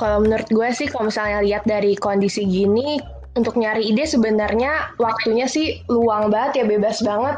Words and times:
Kalau 0.00 0.24
menurut 0.24 0.48
gue 0.48 0.68
sih, 0.72 0.88
kalau 0.88 1.12
misalnya 1.12 1.44
lihat 1.44 1.68
dari 1.68 1.92
kondisi 1.92 2.48
gini, 2.48 2.96
untuk 3.36 3.60
nyari 3.60 3.84
ide 3.84 4.08
sebenarnya 4.08 4.96
waktunya 4.96 5.44
sih 5.44 5.84
luang 5.92 6.32
banget 6.32 6.64
ya, 6.64 6.64
bebas 6.64 7.04
banget. 7.04 7.36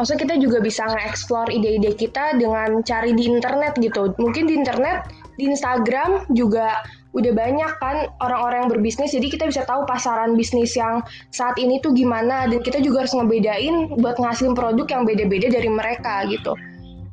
Maksudnya 0.00 0.20
kita 0.24 0.34
juga 0.40 0.58
bisa 0.64 0.88
nge-explore 0.88 1.52
ide-ide 1.52 1.92
kita 1.92 2.38
dengan 2.40 2.80
cari 2.80 3.12
di 3.12 3.28
internet 3.28 3.76
gitu. 3.76 4.16
Mungkin 4.16 4.48
di 4.48 4.56
internet, 4.56 5.10
di 5.36 5.52
Instagram 5.52 6.24
juga 6.32 6.80
udah 7.12 7.32
banyak 7.34 7.72
kan 7.82 8.08
orang-orang 8.22 8.64
yang 8.64 8.70
berbisnis, 8.78 9.12
jadi 9.12 9.26
kita 9.26 9.44
bisa 9.50 9.66
tahu 9.66 9.84
pasaran 9.84 10.32
bisnis 10.38 10.78
yang 10.78 11.02
saat 11.34 11.58
ini 11.60 11.82
tuh 11.82 11.92
gimana, 11.92 12.48
dan 12.48 12.62
kita 12.62 12.78
juga 12.80 13.04
harus 13.04 13.12
ngebedain 13.12 14.00
buat 14.00 14.16
ngasilin 14.16 14.54
produk 14.56 14.86
yang 14.86 15.02
beda-beda 15.04 15.50
dari 15.50 15.68
mereka 15.68 16.24
gitu. 16.30 16.56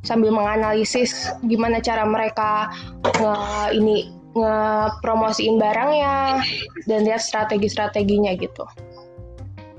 Sambil 0.05 0.29
menganalisis 0.29 1.33
gimana 1.49 1.81
cara 1.81 2.05
mereka 2.05 2.69
nge 3.17 3.35
ini 3.75 4.14
ngepromosiin 4.35 5.55
barangnya 5.55 6.43
dan 6.85 7.07
lihat 7.07 7.23
strategi-strateginya 7.23 8.35
gitu. 8.35 8.67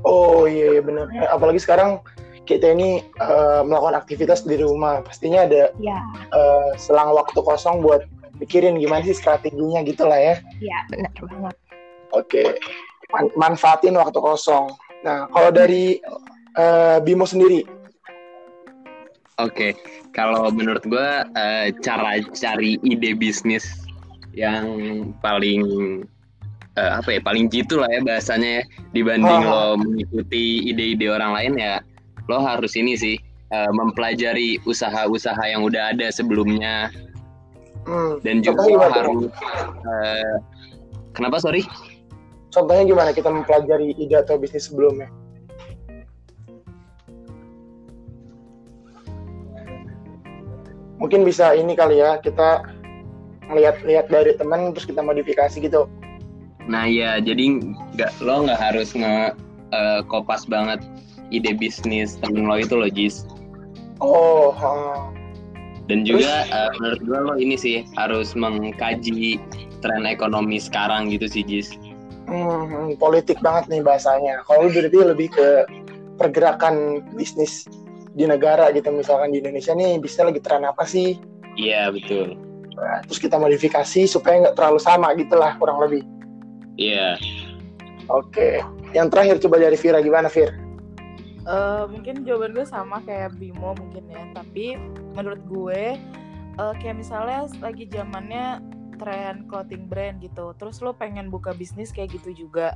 Oh 0.02 0.48
iya, 0.48 0.78
iya 0.78 0.82
benar. 0.82 1.12
Apalagi 1.28 1.60
sekarang 1.60 2.00
kita 2.48 2.72
ini 2.72 3.04
uh, 3.20 3.66
melakukan 3.66 3.98
aktivitas 4.00 4.46
di 4.46 4.56
rumah, 4.56 5.02
pastinya 5.04 5.44
ada 5.44 5.74
ya. 5.76 5.98
uh, 6.32 6.72
selang 6.80 7.12
waktu 7.12 7.36
kosong 7.42 7.84
buat 7.84 8.06
pikirin 8.38 8.78
gimana 8.80 9.02
sih 9.04 9.16
strateginya 9.18 9.82
gitu 9.84 10.08
lah 10.08 10.16
ya. 10.16 10.34
Iya 10.62 10.78
benar 10.88 11.12
banget. 11.20 11.56
Oke, 12.14 12.42
Man 13.12 13.28
manfaatin 13.34 13.98
waktu 13.98 14.18
kosong. 14.18 14.72
Nah 15.02 15.26
kalau 15.34 15.50
dari 15.52 16.00
uh, 16.56 17.02
Bimo 17.02 17.28
sendiri, 17.28 17.66
Oke, 19.36 19.76
kalau 20.16 20.48
menurut 20.48 20.80
gue 20.88 21.08
uh, 21.28 21.66
cara 21.84 22.24
cari 22.32 22.80
ide 22.80 23.12
bisnis 23.12 23.85
yang 24.36 24.64
paling 25.24 25.64
uh, 26.76 27.00
apa 27.00 27.16
ya 27.16 27.20
paling 27.24 27.48
jitu 27.48 27.80
lah 27.80 27.88
ya 27.88 28.04
bahasanya 28.04 28.60
ya. 28.60 28.64
Dibanding 28.92 29.42
oh. 29.48 29.50
lo 29.50 29.80
mengikuti 29.80 30.68
ide-ide 30.68 31.08
orang 31.08 31.32
lain 31.32 31.52
ya 31.56 31.74
lo 32.28 32.44
harus 32.44 32.76
ini 32.76 32.94
sih 32.94 33.16
uh, 33.50 33.72
mempelajari 33.72 34.60
usaha-usaha 34.68 35.40
yang 35.48 35.64
udah 35.64 35.96
ada 35.96 36.12
sebelumnya. 36.12 36.92
Hmm. 37.86 38.18
dan 38.26 38.42
juga 38.42 38.66
harus 38.66 39.30
uh, 39.86 40.34
kenapa 41.14 41.38
sorry? 41.38 41.62
Contohnya 42.50 42.82
gimana 42.82 43.14
kita 43.14 43.30
mempelajari 43.30 43.94
ide 43.94 44.18
atau 44.18 44.34
bisnis 44.42 44.66
sebelumnya? 44.66 45.06
Mungkin 50.98 51.22
bisa 51.22 51.54
ini 51.54 51.78
kali 51.78 52.02
ya 52.02 52.18
kita 52.18 52.66
ngeliat-liat 53.50 54.06
dari 54.10 54.32
teman 54.34 54.74
terus 54.74 54.86
kita 54.88 55.02
modifikasi 55.02 55.56
gitu. 55.58 55.86
Nah 56.66 56.86
ya 56.86 57.22
jadi 57.22 57.62
nggak 57.94 58.12
lo 58.22 58.46
nggak 58.46 58.58
harus 58.58 58.94
nge 58.94 59.34
uh, 59.70 60.00
kopas 60.10 60.46
banget 60.46 60.82
ide 61.30 61.54
bisnis 61.54 62.18
temen 62.18 62.46
lo 62.46 62.58
itu 62.58 62.74
lo 62.74 62.90
Jis. 62.90 63.26
Oh 64.02 64.52
ha. 64.52 65.10
dan 65.86 66.02
juga 66.02 66.42
uh, 66.50 66.70
menurut 66.82 67.00
gue 67.06 67.18
lo 67.30 67.34
ini 67.38 67.54
sih 67.54 67.86
harus 67.94 68.34
mengkaji 68.34 69.38
tren 69.78 70.02
ekonomi 70.02 70.58
sekarang 70.58 71.14
gitu 71.14 71.30
sih 71.30 71.46
Jis. 71.46 71.78
Hmm, 72.26 72.98
politik 72.98 73.38
banget 73.38 73.70
nih 73.70 73.86
bahasanya. 73.86 74.42
Kalau 74.50 74.66
berarti 74.66 74.98
lebih 74.98 75.30
ke 75.30 75.48
pergerakan 76.18 77.06
bisnis 77.14 77.70
di 78.18 78.26
negara 78.26 78.74
gitu. 78.74 78.90
Misalkan 78.90 79.30
di 79.30 79.38
Indonesia 79.38 79.78
nih 79.78 80.02
bisa 80.02 80.26
lagi 80.26 80.42
tren 80.42 80.66
apa 80.66 80.82
sih? 80.82 81.22
Iya 81.54 81.94
betul 81.94 82.45
terus 83.08 83.20
kita 83.20 83.40
modifikasi 83.40 84.04
supaya 84.04 84.46
nggak 84.46 84.56
terlalu 84.56 84.80
sama 84.80 85.12
gitulah 85.16 85.56
kurang 85.56 85.80
lebih. 85.80 86.04
Iya. 86.76 87.16
Yeah. 87.16 87.46
Oke. 88.12 88.62
Yang 88.94 89.08
terakhir 89.12 89.36
coba 89.42 89.56
dari 89.58 89.76
Vira 89.76 89.98
gimana 90.04 90.28
Vir? 90.30 90.52
Uh, 91.46 91.86
mungkin 91.86 92.26
jawaban 92.26 92.58
gue 92.58 92.66
sama 92.66 92.98
kayak 93.06 93.38
Bimo 93.38 93.74
mungkin 93.74 94.04
ya. 94.10 94.22
Tapi 94.34 94.78
menurut 95.14 95.42
gue 95.46 95.82
uh, 96.58 96.74
kayak 96.78 97.00
misalnya 97.00 97.46
lagi 97.62 97.88
zamannya 97.90 98.62
tren 98.96 99.44
clothing 99.48 99.86
brand 99.86 100.20
gitu. 100.24 100.56
Terus 100.56 100.80
lo 100.80 100.96
pengen 100.96 101.28
buka 101.28 101.52
bisnis 101.52 101.92
kayak 101.92 102.16
gitu 102.20 102.46
juga. 102.46 102.74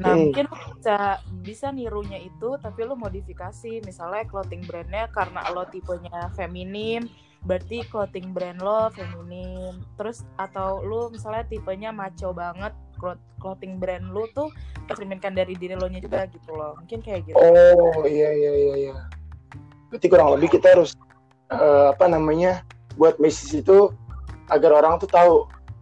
Nah, 0.00 0.16
hmm. 0.16 0.20
mungkin 0.28 0.46
bisa 0.78 1.20
bisa 1.44 1.66
nirunya 1.72 2.20
itu 2.20 2.56
tapi 2.60 2.84
lo 2.84 2.96
modifikasi 2.96 3.84
misalnya 3.84 4.24
clothing 4.28 4.64
brandnya 4.64 5.08
karena 5.12 5.44
lo 5.52 5.68
tipenya 5.68 6.32
feminim 6.36 7.08
berarti 7.42 7.82
clothing 7.90 8.30
brand 8.30 8.62
lo 8.62 8.90
feminin. 8.94 9.82
Terus 9.98 10.22
atau 10.38 10.82
lu 10.82 11.10
misalnya 11.10 11.42
tipenya 11.46 11.90
maco 11.90 12.30
banget 12.30 12.74
clothing 13.42 13.82
brand 13.82 14.14
lu 14.14 14.30
tuh 14.30 14.48
tercerminkan 14.86 15.34
dari 15.34 15.58
diri 15.58 15.74
lo 15.74 15.90
nya 15.90 15.98
juga 15.98 16.26
gitu 16.30 16.54
loh. 16.54 16.78
Mungkin 16.78 17.02
kayak 17.02 17.26
gitu. 17.26 17.36
Oh 17.38 18.06
iya 18.06 18.30
iya 18.30 18.52
iya 18.54 18.74
iya. 18.88 18.96
Berarti 19.90 20.06
kurang 20.06 20.38
lebih 20.38 20.54
kita 20.54 20.78
harus 20.78 20.94
uh, 21.50 21.90
apa 21.90 22.06
namanya 22.06 22.62
buat 22.94 23.18
bisnis 23.18 23.64
itu 23.64 23.90
agar 24.52 24.84
orang 24.84 25.00
tuh 25.02 25.10
tahu 25.10 25.34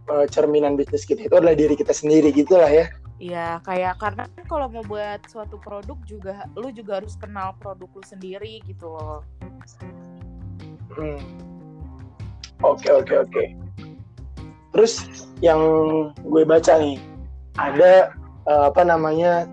uh, 0.09 0.25
cerminan 0.27 0.79
bisnis 0.79 1.05
kita 1.05 1.27
itu 1.27 1.35
adalah 1.37 1.53
diri 1.53 1.77
kita 1.77 1.93
sendiri 1.93 2.33
gitu 2.33 2.57
lah 2.57 2.69
ya. 2.71 2.85
Iya, 3.21 3.61
kayak 3.61 4.01
karena 4.01 4.25
kan 4.33 4.45
kalau 4.49 4.65
mau 4.65 4.81
buat 4.81 5.21
suatu 5.29 5.61
produk 5.61 5.93
juga, 6.09 6.49
lu 6.57 6.73
juga 6.73 6.97
harus 6.97 7.13
kenal 7.13 7.53
produk 7.61 7.85
lu 7.93 8.01
sendiri 8.01 8.65
gitu 8.65 8.89
loh. 8.89 9.21
Hmm. 10.97 11.50
Oke 12.61 12.89
oke 12.93 13.13
oke. 13.25 13.43
Terus 14.71 14.93
yang 15.41 15.61
gue 16.21 16.43
baca 16.45 16.77
nih 16.77 17.01
ada 17.59 18.13
uh, 18.47 18.69
apa 18.71 18.81
namanya 18.85 19.49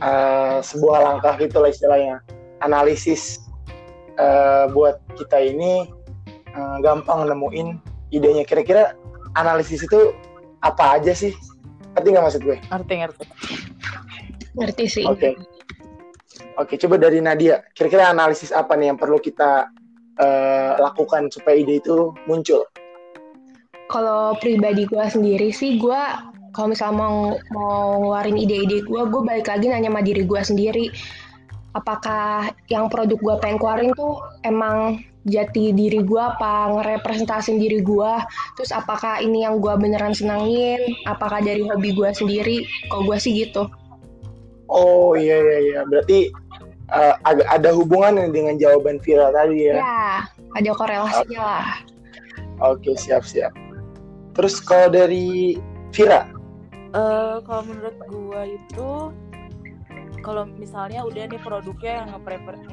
uh, 0.00 0.62
sebuah 0.62 1.04
langkah 1.04 1.34
gitu 1.36 1.58
lah 1.60 1.68
istilahnya 1.68 2.22
analisis 2.62 3.42
uh, 4.16 4.70
buat 4.70 5.02
kita 5.18 5.36
ini 5.42 5.90
uh, 6.54 6.78
gampang 6.80 7.26
nemuin 7.26 7.78
idenya. 8.14 8.46
Kira-kira 8.46 8.94
analisis 9.36 9.84
itu 9.84 10.14
apa 10.62 10.98
aja 10.98 11.12
sih? 11.12 11.34
Ngerti 11.94 12.08
nggak 12.14 12.24
maksud 12.24 12.42
gue? 12.46 12.56
Ngerti 12.70 12.94
ngerti. 13.02 13.24
Ngerti 14.58 14.84
sih. 14.86 15.04
Oke. 15.06 15.34
Okay. 15.34 15.34
Oke, 16.58 16.74
coba 16.74 16.98
dari 16.98 17.22
Nadia. 17.22 17.62
Kira-kira 17.70 18.10
analisis 18.10 18.50
apa 18.50 18.74
nih 18.74 18.90
yang 18.90 18.98
perlu 18.98 19.22
kita 19.22 19.70
uh, 20.18 20.78
lakukan 20.78 21.30
supaya 21.32 21.58
ide 21.58 21.80
itu 21.82 22.12
muncul? 22.26 22.66
Kalau 23.88 24.36
pribadi 24.36 24.84
gue 24.84 25.04
sendiri 25.08 25.48
sih, 25.48 25.80
gue 25.80 26.00
kalau 26.52 26.74
misalnya 26.74 26.96
mau 27.00 27.16
mau 27.54 28.02
ngeluarin 28.02 28.36
ide-ide 28.36 28.84
gue, 28.84 29.02
gue 29.08 29.22
balik 29.24 29.48
lagi 29.48 29.70
nanya 29.70 29.88
sama 29.88 30.02
diri 30.04 30.22
gue 30.28 30.40
sendiri. 30.42 30.86
Apakah 31.72 32.52
yang 32.68 32.90
produk 32.92 33.16
gue 33.16 33.34
pengen 33.40 33.58
keluarin 33.60 33.92
tuh 33.96 34.20
emang 34.44 35.00
jati 35.28 35.76
diri 35.76 36.00
gue 36.00 36.18
apa 36.18 36.72
ngerepresentasin 36.72 37.60
diri 37.60 37.84
gue 37.84 38.12
terus 38.56 38.72
apakah 38.72 39.20
ini 39.20 39.44
yang 39.44 39.60
gue 39.60 39.74
beneran 39.76 40.16
senangin? 40.16 40.80
Apakah 41.04 41.44
dari 41.44 41.62
hobi 41.64 41.92
gue 41.94 42.10
sendiri? 42.12 42.64
Kalau 42.88 43.06
gue 43.06 43.18
sih 43.20 43.32
gitu. 43.36 43.68
Oh 44.68 45.16
iya 45.16 45.40
iya 45.40 45.58
iya. 45.64 45.80
Berarti 45.88 46.28
uh, 46.92 47.14
ada 47.24 47.70
hubungan 47.72 48.32
dengan 48.32 48.56
jawaban 48.56 48.98
viral 49.00 49.32
tadi 49.32 49.72
ya. 49.72 49.76
Ya, 49.80 50.08
ada 50.56 50.70
korelasinya 50.74 51.40
lah. 51.40 51.68
Oke, 52.58 52.96
siap 52.98 53.22
siap. 53.22 53.54
Terus 54.34 54.58
kalau 54.62 54.90
dari 54.90 55.58
Vira? 55.94 56.30
Uh, 56.94 57.38
kalau 57.44 57.62
menurut 57.68 57.96
gua 58.08 58.42
itu 58.48 58.88
kalau 60.24 60.44
misalnya 60.58 61.06
udah 61.06 61.30
nih 61.30 61.40
produknya 61.40 62.02
yang 62.02 62.08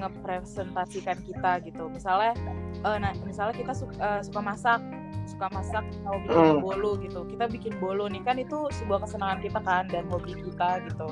ngepresentasikan 0.01 1.17
kita 1.23 1.51
gitu. 1.67 1.83
Misalnya 1.91 2.33
uh, 2.81 2.97
nah 2.97 3.13
misalnya 3.23 3.53
kita 3.53 3.73
suka, 3.77 3.93
uh, 4.01 4.21
suka 4.25 4.41
masak, 4.41 4.81
suka 5.29 5.47
masak 5.53 5.85
mau 6.01 6.17
bikin 6.25 6.57
hmm. 6.57 6.63
bolu 6.63 6.91
gitu. 7.03 7.21
Kita 7.29 7.45
bikin 7.45 7.73
bolu 7.77 8.09
nih 8.09 8.23
kan 8.25 8.41
itu 8.41 8.67
sebuah 8.81 9.05
kesenangan 9.05 9.39
kita 9.45 9.59
kan 9.61 9.85
dan 9.91 10.09
hobi 10.09 10.33
kita 10.33 10.81
gitu. 10.89 11.07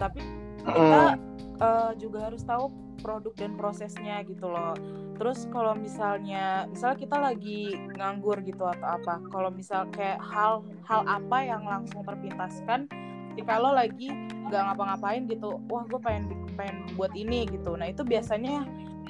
Tapi 0.00 0.20
kita 0.64 1.16
hmm 1.16 1.36
uh, 1.60 1.92
juga 1.96 2.30
harus 2.30 2.42
tahu 2.44 2.72
produk 3.00 3.34
dan 3.36 3.54
prosesnya 3.54 4.24
gitu 4.24 4.48
loh. 4.48 4.74
Terus 5.16 5.48
kalau 5.48 5.72
misalnya, 5.76 6.68
misalnya 6.68 6.98
kita 7.00 7.16
lagi 7.16 7.60
nganggur 7.96 8.40
gitu 8.44 8.64
atau 8.68 9.00
apa, 9.00 9.20
kalau 9.32 9.48
misal 9.48 9.88
kayak 9.92 10.20
hal 10.20 10.60
hal 10.84 11.02
apa 11.08 11.38
yang 11.44 11.64
langsung 11.64 12.04
terpintaskan, 12.04 12.88
lo 13.36 13.70
lagi 13.72 14.12
nggak 14.48 14.62
ngapa-ngapain 14.72 15.24
gitu, 15.28 15.60
wah 15.68 15.84
gue 15.88 16.00
pengen 16.00 16.28
pengen 16.56 16.84
buat 16.96 17.12
ini 17.16 17.48
gitu. 17.48 17.76
Nah 17.76 17.92
itu 17.92 18.04
biasanya 18.04 18.64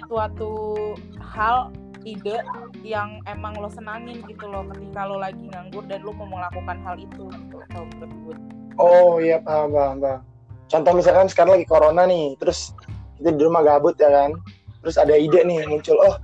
suatu 0.07 0.77
hal 1.19 1.75
ide 2.07 2.39
yang 2.87 3.19
emang 3.27 3.59
lo 3.59 3.67
senangin 3.67 4.23
gitu 4.31 4.47
loh 4.47 4.63
ketika 4.71 5.11
lo 5.11 5.19
lagi 5.19 5.43
nganggur 5.51 5.83
dan 5.91 6.07
lo 6.07 6.15
mau 6.15 6.31
melakukan 6.31 6.79
hal 6.87 6.97
itu 7.03 7.27
gitu 7.27 7.57
kalau 7.75 7.87
menurut. 7.99 8.39
Oh 8.79 9.19
iya 9.19 9.43
paham 9.43 9.75
paham 9.75 9.97
paham 9.99 10.36
contoh 10.67 10.93
misalkan 10.95 11.31
sekarang 11.31 11.61
lagi 11.61 11.67
corona 11.69 12.07
nih 12.07 12.35
terus 12.39 12.75
kita 13.17 13.33
di 13.33 13.43
rumah 13.43 13.63
gabut 13.63 13.95
ya 13.99 14.11
kan 14.11 14.35
terus 14.83 14.97
ada 14.99 15.15
ide 15.15 15.43
nih 15.47 15.67
muncul 15.67 15.99
oh 15.99 16.17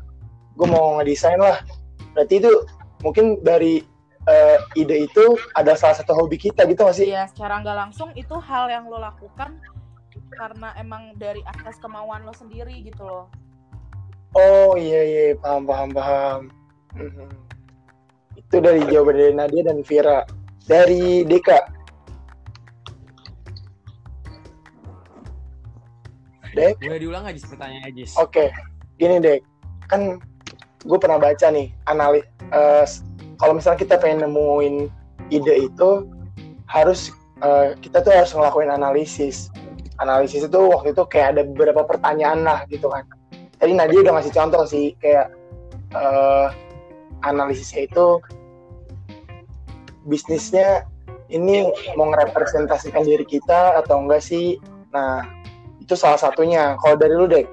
gue 0.59 0.69
mau 0.69 0.99
ngedesain 1.01 1.39
lah 1.41 1.63
berarti 2.13 2.43
itu 2.43 2.53
mungkin 3.03 3.41
dari 3.43 3.83
uh, 4.29 4.59
ide 4.79 5.11
itu 5.11 5.25
ada 5.59 5.75
salah 5.75 5.97
satu 5.99 6.15
hobi 6.15 6.39
kita 6.39 6.67
gitu 6.69 6.87
gak 6.87 6.97
sih? 6.97 7.11
Iya, 7.11 7.27
secara 7.31 7.63
nggak 7.63 7.77
langsung 7.77 8.11
itu 8.15 8.35
hal 8.39 8.71
yang 8.71 8.87
lo 8.87 8.99
lakukan 9.03 9.59
karena 10.33 10.73
emang 10.81 11.13
dari 11.21 11.45
atas 11.45 11.77
kemauan 11.83 12.25
lo 12.25 12.33
sendiri 12.33 12.87
gitu 12.87 13.05
loh. 13.05 13.27
Oh 14.33 14.81
iya 14.81 15.05
iya 15.05 15.25
paham 15.37 15.69
paham 15.69 15.91
paham. 15.93 16.41
Hmm. 16.97 17.29
Itu 18.33 18.65
dari 18.65 18.81
jawaban 18.89 19.17
dari 19.21 19.35
Nadia 19.37 19.63
dan 19.69 19.79
Vira. 19.85 20.25
Dari 20.65 21.27
Deka. 21.29 21.82
Dek. 26.53 26.79
Boleh 26.81 27.01
diulang 27.01 27.25
aja 27.25 27.39
pertanyaannya 27.41 27.91
Jis. 27.97 28.13
Oke, 28.17 28.29
okay. 28.29 28.49
gini 29.01 29.19
Dek. 29.19 29.41
Kan 29.89 30.21
gue 30.83 30.99
pernah 30.99 31.19
baca 31.19 31.47
nih 31.49 31.73
analis. 31.89 32.25
Uh, 32.53 32.85
kalau 33.41 33.57
misalnya 33.57 33.81
kita 33.81 33.97
pengen 33.99 34.29
nemuin 34.29 34.87
ide 35.33 35.67
itu 35.67 36.07
harus 36.69 37.11
uh, 37.41 37.75
kita 37.81 38.05
tuh 38.05 38.13
harus 38.13 38.33
ngelakuin 38.33 38.71
analisis. 38.71 39.49
Analisis 40.01 40.47
itu 40.47 40.61
waktu 40.73 40.93
itu 40.97 41.03
kayak 41.09 41.39
ada 41.39 41.43
beberapa 41.47 41.83
pertanyaan 41.87 42.45
lah 42.45 42.65
gitu 42.69 42.89
kan. 42.91 43.07
Tadi 43.61 43.73
Nadia 43.77 44.03
udah 44.03 44.19
ngasih 44.19 44.35
contoh 44.35 44.63
sih 44.67 44.95
kayak 44.99 45.31
uh, 45.95 46.51
analisisnya 47.23 47.87
itu 47.87 48.19
bisnisnya 50.03 50.83
ini 51.33 51.71
mau 51.95 52.11
ngerepresentasikan 52.13 53.07
diri 53.07 53.25
kita 53.25 53.79
atau 53.81 54.05
enggak 54.05 54.21
sih? 54.21 54.59
Nah, 54.93 55.25
itu 55.93 56.01
salah 56.01 56.17
satunya. 56.17 56.73
Kalau 56.81 56.97
dari 56.97 57.13
lu, 57.13 57.29
Dek? 57.29 57.45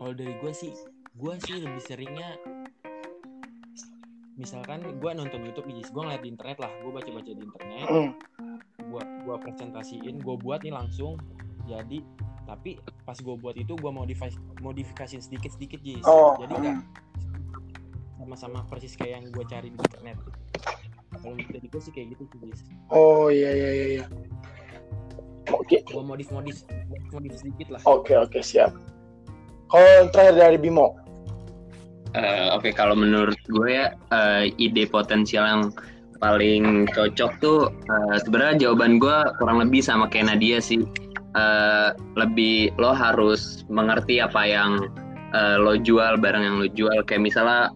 Kalau 0.00 0.16
dari 0.16 0.32
gue 0.40 0.52
sih, 0.56 0.72
gue 1.12 1.34
sih 1.44 1.60
lebih 1.60 1.82
seringnya 1.84 2.40
misalkan 4.40 4.80
gue 4.80 5.10
nonton 5.12 5.44
YouTube 5.44 5.68
nih, 5.68 5.84
gue 5.84 6.02
ngeliat 6.04 6.24
di 6.24 6.28
internet 6.32 6.56
lah, 6.60 6.72
gue 6.80 6.92
baca-baca 6.92 7.32
di 7.32 7.40
internet, 7.40 7.88
mm. 7.88 8.10
gue 8.84 9.02
gue 9.24 9.36
presentasiin, 9.40 10.20
gue 10.20 10.36
buat 10.40 10.60
nih 10.60 10.76
langsung, 10.76 11.16
jadi 11.64 12.04
tapi 12.44 12.76
pas 13.08 13.16
gue 13.16 13.32
buat 13.32 13.56
itu 13.56 13.72
gue 13.80 13.88
modifikasi 13.88 14.36
modifikasi 14.60 15.24
sedikit 15.24 15.56
sedikit 15.56 15.80
Jis, 15.80 16.04
oh. 16.04 16.36
jadi 16.36 16.52
enggak 16.52 16.76
sama-sama 18.20 18.60
persis 18.68 18.92
kayak 18.92 19.24
yang 19.24 19.24
gue 19.32 19.44
cari 19.48 19.72
di 19.72 19.78
internet. 19.80 20.20
Kalau 21.16 21.32
dari 21.32 21.68
gue 21.72 21.80
sih 21.80 21.92
kayak 21.96 22.06
gitu 22.12 22.28
sih 22.28 22.38
Jis. 22.44 22.60
Oh 22.92 23.32
iya 23.32 23.56
iya 23.56 23.70
iya. 23.72 24.04
Oke. 25.66 25.82
Okay. 25.82 25.90
Gue 25.90 26.04
modif 26.06 26.30
modif 26.30 26.62
modif 27.10 27.34
sedikit 27.34 27.74
lah. 27.74 27.80
Oke 27.82 28.14
okay, 28.14 28.16
oke 28.22 28.38
okay, 28.38 28.42
siap. 28.46 28.70
Kalau 29.66 30.06
terakhir 30.14 30.38
dari 30.38 30.58
Bimo, 30.62 30.94
Uh, 32.16 32.56
Oke, 32.56 32.70
okay, 32.70 32.72
kalau 32.72 32.96
menurut 32.96 33.36
gue 33.44 33.76
ya 33.76 33.92
uh, 34.08 34.48
ide 34.56 34.88
potensial 34.88 35.44
yang 35.44 35.62
paling 36.16 36.88
cocok 36.96 37.32
tuh 37.44 37.68
uh, 37.68 38.16
sebenarnya 38.24 38.64
jawaban 38.64 38.96
gue 38.96 39.18
kurang 39.36 39.60
lebih 39.60 39.84
sama 39.84 40.08
kayak 40.08 40.32
Nadia 40.32 40.56
sih. 40.64 40.80
Uh, 41.36 41.92
lebih 42.16 42.72
lo 42.80 42.96
harus 42.96 43.68
mengerti 43.68 44.24
apa 44.24 44.48
yang 44.48 44.88
uh, 45.36 45.60
lo 45.60 45.76
jual 45.76 46.16
barang 46.16 46.40
yang 46.40 46.56
lo 46.56 46.68
jual 46.72 47.04
kayak 47.04 47.28
misalnya 47.28 47.68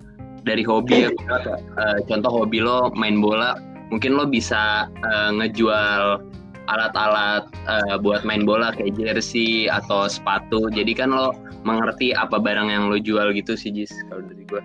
dari 0.49 0.65
hobi 0.65 1.05
ya 1.05 1.11
uh, 1.29 2.01
contoh 2.09 2.33
hobi 2.33 2.65
lo 2.65 2.89
main 2.97 3.21
bola 3.21 3.61
mungkin 3.93 4.17
lo 4.17 4.25
bisa 4.25 4.89
uh, 4.89 5.31
ngejual 5.37 6.25
alat-alat 6.70 7.44
uh, 7.67 7.96
buat 7.99 8.22
main 8.22 8.46
bola 8.46 8.70
kayak 8.70 8.94
jersey 8.94 9.67
atau 9.67 10.06
sepatu. 10.06 10.70
Jadi 10.70 10.94
kan 10.94 11.11
lo 11.11 11.34
mengerti 11.67 12.14
apa 12.14 12.38
barang 12.38 12.70
yang 12.70 12.88
lo 12.88 12.96
jual 12.96 13.34
gitu 13.34 13.58
sih 13.58 13.75
Jis 13.75 13.93
kalau 14.08 14.25
dari 14.25 14.44
gue 14.49 14.62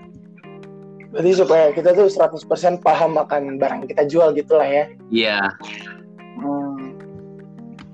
berarti 1.16 1.32
supaya 1.32 1.72
kita 1.72 1.96
tuh 1.96 2.12
100% 2.12 2.84
paham 2.84 3.16
akan 3.16 3.56
barang 3.56 3.88
kita 3.88 4.04
jual 4.04 4.36
gitu 4.36 4.60
lah 4.60 4.68
ya? 4.68 4.86
Iya. 5.08 5.40
Yeah. 5.40 5.48
hmm, 6.44 6.84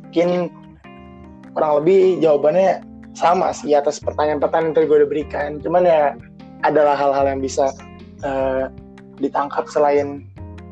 mungkin 0.09 0.29
kurang 1.53 1.85
lebih 1.85 2.17
jawabannya 2.17 2.81
sama 3.13 3.53
sih 3.53 3.77
atas 3.77 4.01
pertanyaan-pertanyaan 4.01 4.73
yang 4.73 4.75
tadi 4.75 4.85
gue 4.89 4.97
udah 5.05 5.11
berikan. 5.13 5.49
Cuman 5.61 5.85
ya 5.85 6.17
adalah 6.65 6.97
hal-hal 6.97 7.29
yang 7.29 7.45
bisa 7.45 7.69
uh, 8.25 8.73
ditangkap 9.21 9.69
selain 9.69 10.25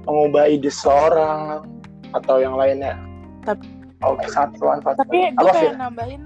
mengubah 0.09 0.50
ide 0.50 0.74
seorang 0.74 1.69
atau 2.18 2.41
yang 2.41 2.57
lainnya 2.57 2.97
tapi 3.50 3.66
oke 4.06 4.22
okay, 4.22 4.30
satu 4.30 4.62
tapi 4.94 5.34
gue 5.34 5.50
pengen 5.50 5.81
nambahin 5.81 6.24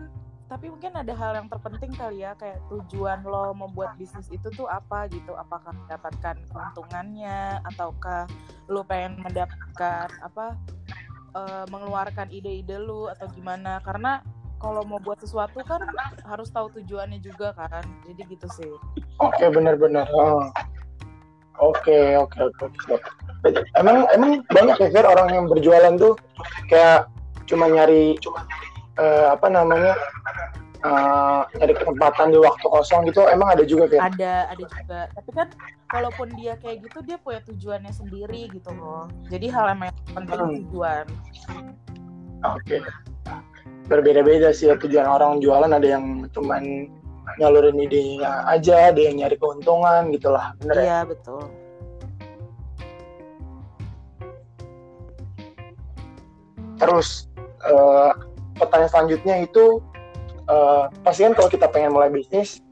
tapi 0.53 0.69
mungkin 0.69 0.93
ada 0.93 1.17
hal 1.17 1.33
yang 1.33 1.49
terpenting 1.49 1.89
kali 1.97 2.21
ya 2.21 2.37
kayak 2.37 2.61
tujuan 2.69 3.25
lo 3.25 3.57
membuat 3.57 3.97
bisnis 3.97 4.29
itu 4.29 4.53
tuh 4.53 4.69
apa 4.69 5.09
gitu? 5.09 5.33
Apakah 5.33 5.73
mendapatkan 5.73 6.37
keuntungannya? 6.53 7.57
Ataukah 7.73 8.29
lo 8.69 8.85
pengen 8.85 9.17
mendapatkan 9.25 10.13
apa 10.21 10.53
uh, 11.33 11.65
mengeluarkan 11.73 12.29
ide-ide 12.29 12.77
lo 12.77 13.09
atau 13.09 13.25
gimana? 13.33 13.81
Karena 13.81 14.21
kalau 14.61 14.85
mau 14.85 15.01
buat 15.01 15.17
sesuatu 15.25 15.57
kan 15.65 15.81
harus 16.21 16.53
tahu 16.53 16.69
tujuannya 16.77 17.17
juga 17.25 17.57
kan? 17.57 17.81
Jadi 18.05 18.21
gitu 18.37 18.45
sih. 18.53 18.69
Oke 19.25 19.41
okay, 19.41 19.49
benar-benar 19.49 20.05
oh. 20.13 20.53
oke 21.57 21.97
oke 22.29 22.37
oke 22.61 22.97
emang 23.77 24.05
emang 24.13 24.45
banyak 24.53 24.77
ya 24.85 24.89
Fer 24.93 25.05
orang 25.09 25.33
yang 25.33 25.45
berjualan 25.49 25.97
tuh? 25.97 26.13
Kayak 26.69 27.09
cuma 27.45 27.67
nyari 27.67 28.15
cuma 28.19 28.45
uh, 28.99 29.33
apa 29.35 29.47
namanya 29.49 29.93
uh, 30.83 31.41
nyari 31.57 31.73
kesempatan 31.73 32.35
di 32.35 32.39
waktu 32.39 32.65
kosong 32.67 33.07
gitu 33.07 33.25
emang 33.31 33.55
ada 33.55 33.63
juga 33.63 33.87
kayak 33.89 34.15
ada 34.15 34.33
ada 34.51 34.63
juga 34.63 34.99
tapi 35.15 35.29
kan 35.33 35.47
walaupun 35.93 36.27
dia 36.35 36.53
kayak 36.59 36.83
gitu 36.85 36.99
dia 37.05 37.17
punya 37.21 37.39
tujuannya 37.47 37.93
sendiri 37.93 38.51
gitu 38.51 38.69
loh 38.75 39.07
jadi 39.31 39.47
hal 39.49 39.65
yang 39.73 39.79
penting 40.13 40.39
hmm. 40.39 40.55
tujuan 40.67 41.05
oke 42.43 42.59
okay. 42.63 42.81
berbeda-beda 43.87 44.51
sih 44.51 44.69
ya 44.71 44.75
tujuan 44.77 45.07
orang 45.07 45.39
jualan 45.39 45.71
ada 45.71 45.87
yang 45.87 46.27
cuman 46.31 46.91
nyalurin 47.39 47.79
idenya 47.79 48.43
aja 48.51 48.91
ada 48.91 48.99
yang 48.99 49.23
nyari 49.23 49.39
keuntungan 49.39 50.11
gitulah 50.11 50.51
bener 50.59 50.75
ya? 50.75 50.83
iya 50.83 50.99
ya? 50.99 50.99
betul 51.07 51.43
terus 56.83 57.31
uh, 57.67 58.11
pertanyaan 58.57 58.91
selanjutnya 58.91 59.35
itu 59.43 59.79
uh, 60.47 60.91
pasti 61.03 61.25
kan 61.27 61.33
kalau 61.35 61.49
kita 61.49 61.67
pengen 61.71 61.95
mulai 61.95 62.11
bisnis 62.11 62.63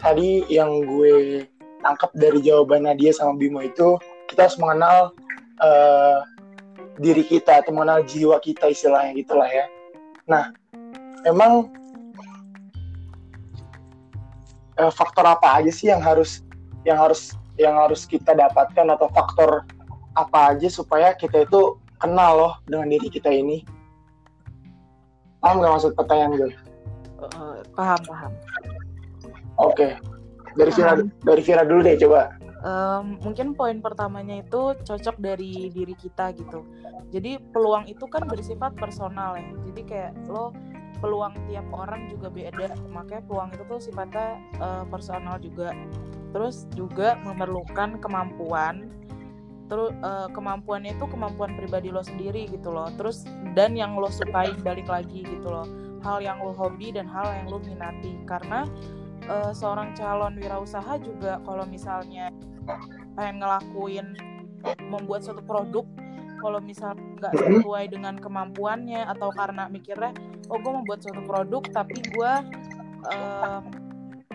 tadi 0.00 0.42
yang 0.50 0.82
gue 0.82 1.46
tangkap 1.82 2.10
dari 2.14 2.42
jawaban 2.42 2.86
Nadia 2.86 3.14
sama 3.14 3.38
Bimo 3.38 3.62
itu 3.62 3.98
kita 4.30 4.48
harus 4.48 4.58
mengenal 4.58 5.14
uh, 5.62 6.26
diri 7.00 7.24
kita 7.26 7.62
atau 7.62 7.74
mengenal 7.74 8.04
jiwa 8.06 8.36
kita 8.42 8.70
istilahnya 8.70 9.16
gitulah 9.16 9.48
ya. 9.48 9.66
Nah, 10.28 10.52
emang 11.26 11.72
uh, 14.78 14.92
faktor 14.92 15.26
apa 15.26 15.62
aja 15.62 15.72
sih 15.72 15.88
yang 15.90 16.02
harus 16.02 16.42
yang 16.86 16.98
harus 16.98 17.34
yang 17.60 17.76
harus 17.76 18.08
kita 18.08 18.32
dapatkan 18.32 18.86
atau 18.96 19.08
faktor 19.12 19.66
apa 20.16 20.56
aja 20.56 20.68
supaya 20.68 21.12
kita 21.16 21.44
itu 21.44 21.76
kenal 22.00 22.32
loh 22.36 22.54
dengan 22.66 22.90
diri 22.90 23.08
kita 23.08 23.30
ini? 23.30 23.62
Paham 25.42 25.58
nggak 25.58 25.72
maksud 25.74 25.92
pertanyaan 25.98 26.32
gue? 26.38 26.50
Uh, 27.34 27.58
paham, 27.74 28.00
paham. 28.06 28.32
Oke. 29.58 29.74
Okay. 29.74 29.92
Dari 30.54 30.70
Vira, 30.70 30.92
dari 31.26 31.42
Vira 31.42 31.62
dulu 31.66 31.80
deh 31.82 31.98
coba. 31.98 32.30
Um, 32.62 33.18
mungkin 33.26 33.58
poin 33.58 33.82
pertamanya 33.82 34.38
itu 34.38 34.78
cocok 34.86 35.18
dari 35.18 35.66
diri 35.74 35.98
kita 35.98 36.30
gitu. 36.38 36.62
Jadi 37.10 37.42
peluang 37.50 37.90
itu 37.90 38.06
kan 38.06 38.22
bersifat 38.30 38.78
personal 38.78 39.34
ya. 39.34 39.50
Jadi 39.66 39.80
kayak 39.82 40.12
lo 40.30 40.54
peluang 41.02 41.34
tiap 41.50 41.66
orang 41.74 42.06
juga 42.06 42.30
beda. 42.30 42.78
Makanya 42.86 43.26
peluang 43.26 43.50
itu 43.50 43.64
tuh 43.66 43.80
sifatnya 43.82 44.38
uh, 44.62 44.86
personal 44.86 45.42
juga. 45.42 45.74
Terus 46.30 46.70
juga 46.78 47.18
memerlukan 47.26 47.98
kemampuan 47.98 48.88
terus 49.72 49.96
uh, 50.04 50.28
kemampuannya 50.36 50.92
itu 50.92 51.08
kemampuan 51.08 51.56
pribadi 51.56 51.88
lo 51.88 52.04
sendiri 52.04 52.44
gitu 52.52 52.68
loh. 52.68 52.92
Terus 53.00 53.24
dan 53.56 53.72
yang 53.72 53.96
lo 53.96 54.12
sukai 54.12 54.52
balik 54.60 54.84
lagi 54.84 55.24
gitu 55.24 55.48
loh. 55.48 55.64
Hal 56.04 56.20
yang 56.20 56.44
lo 56.44 56.52
hobi 56.52 56.92
dan 56.92 57.08
hal 57.08 57.24
yang 57.32 57.48
lo 57.48 57.56
minati. 57.56 58.20
Karena 58.28 58.68
uh, 59.32 59.56
seorang 59.56 59.96
calon 59.96 60.36
wirausaha 60.36 61.00
juga 61.00 61.40
kalau 61.48 61.64
misalnya 61.64 62.28
pengen 63.16 63.40
ngelakuin 63.40 64.06
membuat 64.92 65.24
suatu 65.24 65.40
produk 65.40 65.88
kalau 66.42 66.58
misal 66.58 66.98
nggak 67.22 67.32
sesuai 67.38 67.84
dengan 67.94 68.18
kemampuannya 68.18 69.06
atau 69.06 69.30
karena 69.30 69.70
mikirnya 69.70 70.10
oh 70.50 70.58
gue 70.58 70.72
membuat 70.74 71.00
suatu 71.06 71.22
produk 71.22 71.62
tapi 71.70 72.02
gue 72.02 72.32
uh, 73.14 73.62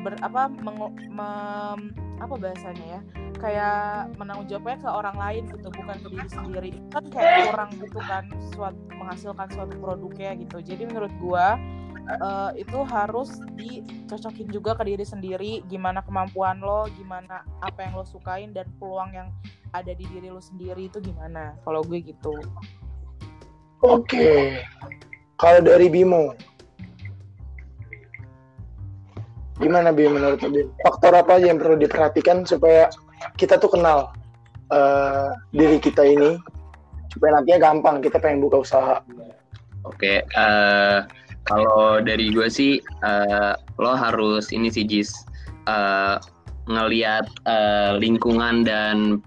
ber, 0.04 0.14
apa 0.22 0.50
meng, 0.62 0.78
mem, 1.10 1.80
apa 2.18 2.34
bahasanya 2.38 2.86
ya 2.98 3.02
kayak 3.38 4.18
menanggung 4.18 4.50
jawabnya 4.50 4.78
ke 4.82 4.90
orang 4.90 5.18
lain 5.18 5.44
gitu 5.54 5.68
bukan 5.70 5.98
ke 6.02 6.08
diri 6.10 6.30
sendiri. 6.30 6.72
Kan 6.90 7.04
kayak 7.14 7.54
kurang 7.54 7.70
gitu 7.78 8.00
kan 8.02 8.24
suatu 8.54 8.82
menghasilkan 8.98 9.48
suatu 9.54 9.74
produknya 9.78 10.34
gitu. 10.42 10.58
Jadi 10.60 10.90
menurut 10.90 11.14
gua 11.22 11.56
uh, 12.18 12.52
itu 12.58 12.80
harus 12.88 13.38
dicocokin 13.54 14.48
juga 14.50 14.74
ke 14.74 14.84
diri 14.90 15.06
sendiri 15.06 15.52
gimana 15.70 16.02
kemampuan 16.02 16.58
lo 16.60 16.90
gimana 16.98 17.46
apa 17.62 17.86
yang 17.86 17.94
lo 18.00 18.06
sukain 18.08 18.52
dan 18.56 18.66
peluang 18.82 19.14
yang 19.14 19.30
ada 19.76 19.94
di 19.94 20.08
diri 20.10 20.34
lo 20.34 20.42
sendiri 20.42 20.90
itu 20.90 20.98
gimana. 21.04 21.54
Kalau 21.62 21.86
gue 21.86 22.00
gitu. 22.02 22.34
Oke. 23.86 24.10
Okay. 24.10 24.42
kalau 25.38 25.62
dari 25.62 25.86
Bimo 25.86 26.34
gimana 29.58 29.90
Bimo 29.90 30.18
menurut 30.18 30.40
lo 30.42 30.70
faktor 30.86 31.14
apa 31.18 31.42
aja 31.42 31.50
yang 31.50 31.60
perlu 31.60 31.78
diperhatikan 31.82 32.46
supaya 32.46 32.90
kita 33.38 33.58
tuh 33.58 33.74
kenal 33.74 34.14
uh, 34.70 35.34
diri 35.50 35.82
kita 35.82 36.06
ini 36.06 36.38
supaya 37.10 37.42
nantinya 37.42 37.74
gampang 37.74 37.98
kita 38.06 38.22
pengen 38.22 38.46
buka 38.46 38.62
usaha 38.62 39.02
oke 39.86 39.98
okay, 39.98 40.22
uh, 40.38 41.06
kalau 41.48 42.04
dari 42.04 42.30
gue 42.30 42.46
sih 42.52 42.78
uh, 43.02 43.58
lo 43.82 43.98
harus 43.98 44.54
ini 44.54 44.70
sih 44.70 44.86
Jis 44.86 45.10
uh, 45.66 46.22
ngelihat 46.68 47.26
uh, 47.48 47.96
lingkungan 47.96 48.68
dan 48.68 49.24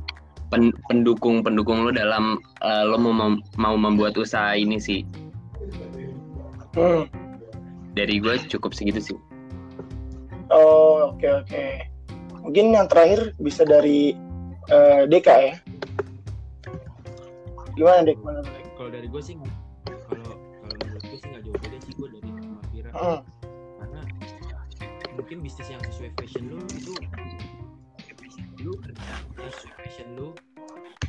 pen 0.53 0.75
pendukung 0.91 1.41
pendukung 1.41 1.87
lo 1.87 1.91
dalam 1.95 2.37
uh, 2.61 2.85
lo 2.85 2.99
mau 3.01 3.15
mem 3.15 3.35
mau 3.57 3.75
membuat 3.79 4.19
usaha 4.19 4.53
ini 4.53 4.77
sih. 4.77 5.07
Hmm. 6.77 7.07
Dari 7.95 8.19
gue 8.19 8.35
cukup 8.51 8.75
segitu 8.77 9.01
sih. 9.01 9.19
Oh 10.51 11.15
oke 11.15 11.23
okay, 11.23 11.31
oke. 11.31 11.47
Okay. 11.47 11.73
Mungkin 12.43 12.75
yang 12.75 12.87
terakhir 12.91 13.33
bisa 13.39 13.63
dari 13.63 14.19
uh, 14.71 15.07
Deka 15.07 15.37
ya. 15.39 15.55
Gimana 17.79 18.03
Dek? 18.03 18.19
Kalau 18.75 18.91
dari 18.91 19.07
gue 19.07 19.23
sih 19.23 19.39
uh. 23.01 23.21
karena 23.81 24.01
mungkin 25.17 25.37
bisnis 25.41 25.69
yang 25.73 25.83
sesuai 25.89 26.11
fashion 26.21 26.45
lu 26.53 26.59
itu 26.77 26.93
lu 28.61 28.73
kerja 28.77 29.05
yang 29.09 29.51
sesuai 29.57 29.73
fashion 29.81 30.09
lu 30.21 30.29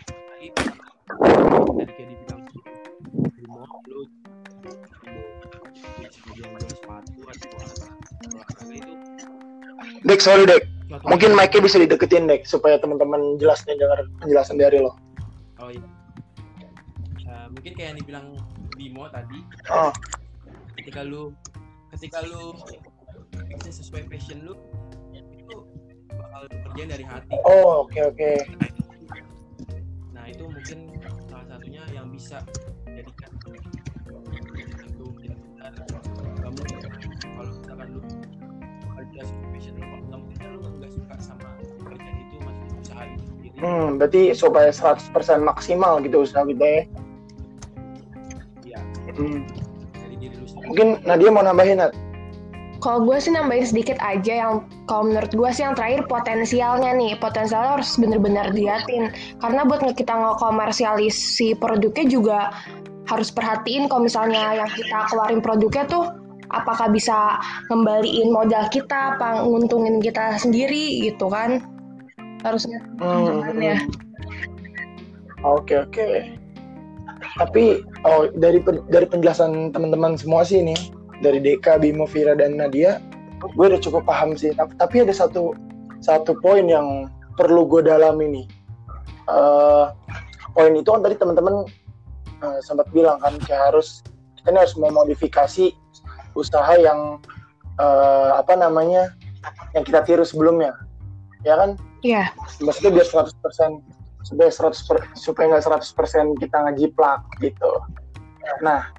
tadi 0.07 0.47
tadi 0.55 1.91
kayak 1.91 2.07
dibilang 2.15 2.41
di 3.11 3.43
mall 3.49 3.67
lu 3.91 4.07
jual 6.31 6.47
sepatu 6.71 7.19
atau 7.27 7.47
olahraga 7.59 8.00
itu 8.71 8.93
Dek, 10.01 10.21
sorry 10.21 10.45
Dek. 10.45 10.65
Mungkin 11.07 11.33
mic-nya 11.33 11.61
bisa 11.63 11.77
dideketin 11.79 12.27
Dek 12.27 12.45
supaya 12.45 12.77
teman-teman 12.81 13.37
jelas 13.37 13.63
nih 13.65 13.77
dengar 13.77 14.05
penjelasan 14.21 14.57
dari 14.59 14.81
lo. 14.81 14.93
Oh 15.61 15.69
iya. 15.69 15.85
Uh, 17.25 17.47
mungkin 17.53 17.71
kayak 17.77 17.95
yang 17.95 17.97
dibilang 18.01 18.25
Bimo 18.75 19.07
tadi. 19.13 19.39
Oh. 19.69 19.93
Ketika 20.75 21.05
lu 21.05 21.31
ketika 21.91 22.23
lu 22.23 22.55
sesuai 23.67 24.07
passion 24.07 24.47
lu 24.47 24.55
itu 25.11 25.57
bakal 26.15 26.43
kerjaan 26.47 26.89
dari 26.89 27.05
hati 27.05 27.35
oh 27.43 27.83
oke 27.85 27.91
okay, 27.91 28.03
oke 28.07 28.15
okay. 28.15 28.35
nah 30.15 30.23
itu 30.27 30.43
mungkin 30.47 30.95
salah 31.27 31.45
satunya 31.51 31.83
yang 31.91 32.07
bisa 32.09 32.39
jadikan 32.87 33.31
itu 33.35 35.05
kamu 36.41 36.61
kalau 37.35 37.51
misalkan 37.59 37.87
lu 37.91 38.01
kerja 39.21 39.29
sesuai 39.29 39.49
passion 39.53 39.73
lu 39.77 39.85
nggak 40.09 40.19
mungkin 40.19 40.47
lu 40.57 40.69
nggak 40.81 40.91
suka 40.91 41.15
sama 41.21 41.49
kerjaan 41.85 42.15
itu 42.17 42.35
masih 42.41 42.65
usaha 42.81 43.01
itu 43.05 43.23
sendiri. 43.29 43.55
Hmm 43.61 43.87
berarti 44.01 44.21
supaya 44.33 44.69
100% 44.73 45.13
maksimal 45.45 46.01
gitu 46.01 46.25
usaha 46.25 46.43
kita 46.45 46.65
ya? 46.65 46.81
Iya. 48.65 48.79
Hmm. 49.13 49.39
Mungkin 50.71 51.03
Nadia 51.03 51.29
mau 51.33 51.43
nambahin, 51.43 51.83
Nat? 51.83 51.93
Kalau 52.81 53.05
gue 53.05 53.13
sih 53.21 53.29
nambahin 53.29 53.67
sedikit 53.67 54.01
aja 54.01 54.41
yang 54.41 54.65
kalau 54.89 55.05
menurut 55.05 55.29
gue 55.29 55.49
sih 55.53 55.61
yang 55.61 55.77
terakhir 55.77 56.09
potensialnya 56.09 56.97
nih. 56.97 57.13
Potensialnya 57.21 57.77
harus 57.77 57.93
bener-bener 58.01 58.49
diliatin. 58.49 59.13
Karena 59.37 59.61
buat 59.67 59.85
kita 59.93 60.09
nge-komersialisi 60.09 61.61
produknya 61.61 62.05
juga 62.09 62.39
harus 63.05 63.29
perhatiin 63.29 63.85
kalau 63.85 64.07
misalnya 64.07 64.65
yang 64.65 64.69
kita 64.71 64.97
keluarin 65.13 65.43
produknya 65.43 65.83
tuh 65.85 66.20
apakah 66.51 66.91
bisa 66.91 67.39
ngembaliin 67.71 68.31
modal 68.31 68.67
kita 68.69 69.17
apa 69.17 69.43
nguntungin 69.43 70.03
kita 70.03 70.37
sendiri 70.37 71.01
gitu 71.07 71.31
kan 71.31 71.63
harusnya 72.43 72.79
hmm. 72.99 73.59
ya 73.61 73.77
oke 75.41 75.73
oke 75.87 76.07
tapi 77.37 77.85
oh 78.03 78.27
dari 78.35 78.59
dari 78.91 79.05
penjelasan 79.07 79.71
teman-teman 79.71 80.19
semua 80.19 80.43
sih 80.43 80.59
ini 80.59 80.75
dari 81.21 81.39
Deka, 81.39 81.77
Bimo, 81.77 82.09
Vira 82.09 82.33
dan 82.33 82.57
Nadia, 82.57 82.97
gue 83.39 83.65
udah 83.65 83.79
cukup 83.79 84.03
paham 84.09 84.33
sih. 84.33 84.51
Tapi 84.57 85.05
ada 85.05 85.13
satu 85.13 85.53
satu 86.01 86.33
poin 86.41 86.65
yang 86.65 87.07
perlu 87.37 87.69
gue 87.69 87.85
dalam 87.85 88.17
ini. 88.19 88.49
Uh, 89.29 89.93
poin 90.57 90.73
itu 90.73 90.89
kan 90.89 91.05
tadi 91.05 91.15
teman-teman 91.15 91.63
uh, 92.41 92.59
sempat 92.65 92.89
bilang 92.91 93.21
kan 93.21 93.37
kayak 93.45 93.71
harus 93.71 94.01
kita 94.41 94.51
ini 94.51 94.59
harus 94.65 94.75
memodifikasi 94.75 95.65
usaha 96.37 96.73
yang 96.79 97.19
uh, 97.79 98.31
apa 98.39 98.55
namanya 98.55 99.11
yang 99.75 99.83
kita 99.83 100.03
tiru 100.05 100.23
sebelumnya, 100.23 100.75
ya 101.43 101.57
kan? 101.57 101.79
Iya. 102.01 102.29
Yeah. 102.31 102.65
Maksudnya 102.65 103.01
biar 103.01 103.07
100% 103.07 103.81
supaya 104.21 104.49
100 104.53 104.87
per, 104.87 104.97
supaya 105.17 105.45
nggak 105.57 105.65
100% 105.81 106.41
kita 106.41 106.57
ngejiplak 106.69 107.21
gitu. 107.41 107.71
Nah, 108.61 108.89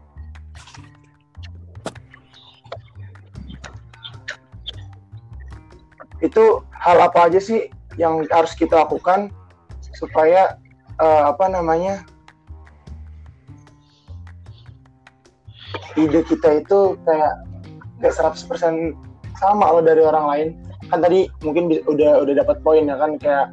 itu 6.22 6.62
hal 6.70 6.98
apa 7.02 7.30
aja 7.30 7.40
sih 7.42 7.70
yang 7.98 8.24
harus 8.30 8.54
kita 8.54 8.86
lakukan 8.86 9.30
supaya 9.92 10.58
uh, 10.98 11.30
apa 11.30 11.50
namanya 11.50 12.06
ide 15.96 16.20
kita 16.24 16.64
itu 16.64 16.96
kayak 17.04 17.34
kayak 18.02 18.14
100% 18.18 18.94
sama 19.38 19.66
loh 19.72 19.82
dari 19.84 20.02
orang 20.02 20.26
lain 20.28 20.48
kan 20.90 20.98
tadi 21.00 21.30
mungkin 21.46 21.70
udah 21.88 22.26
udah 22.26 22.34
dapat 22.42 22.60
poin 22.60 22.84
ya 22.84 22.98
kan 22.98 23.16
kayak 23.16 23.48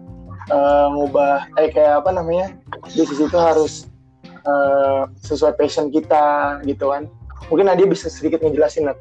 uh, 0.51 0.87
ngubah 0.91 1.47
eh 1.61 1.69
kayak 1.71 2.03
apa 2.03 2.09
namanya 2.11 2.51
bisnis 2.83 3.21
itu 3.21 3.37
harus 3.37 3.87
uh, 4.43 5.07
sesuai 5.23 5.55
passion 5.55 5.93
kita 5.93 6.59
gitu 6.65 6.89
kan 6.89 7.07
mungkin 7.47 7.69
Nadia 7.69 7.87
bisa 7.89 8.11
sedikit 8.11 8.43
ngejelasin 8.45 8.89
Nat. 8.89 8.99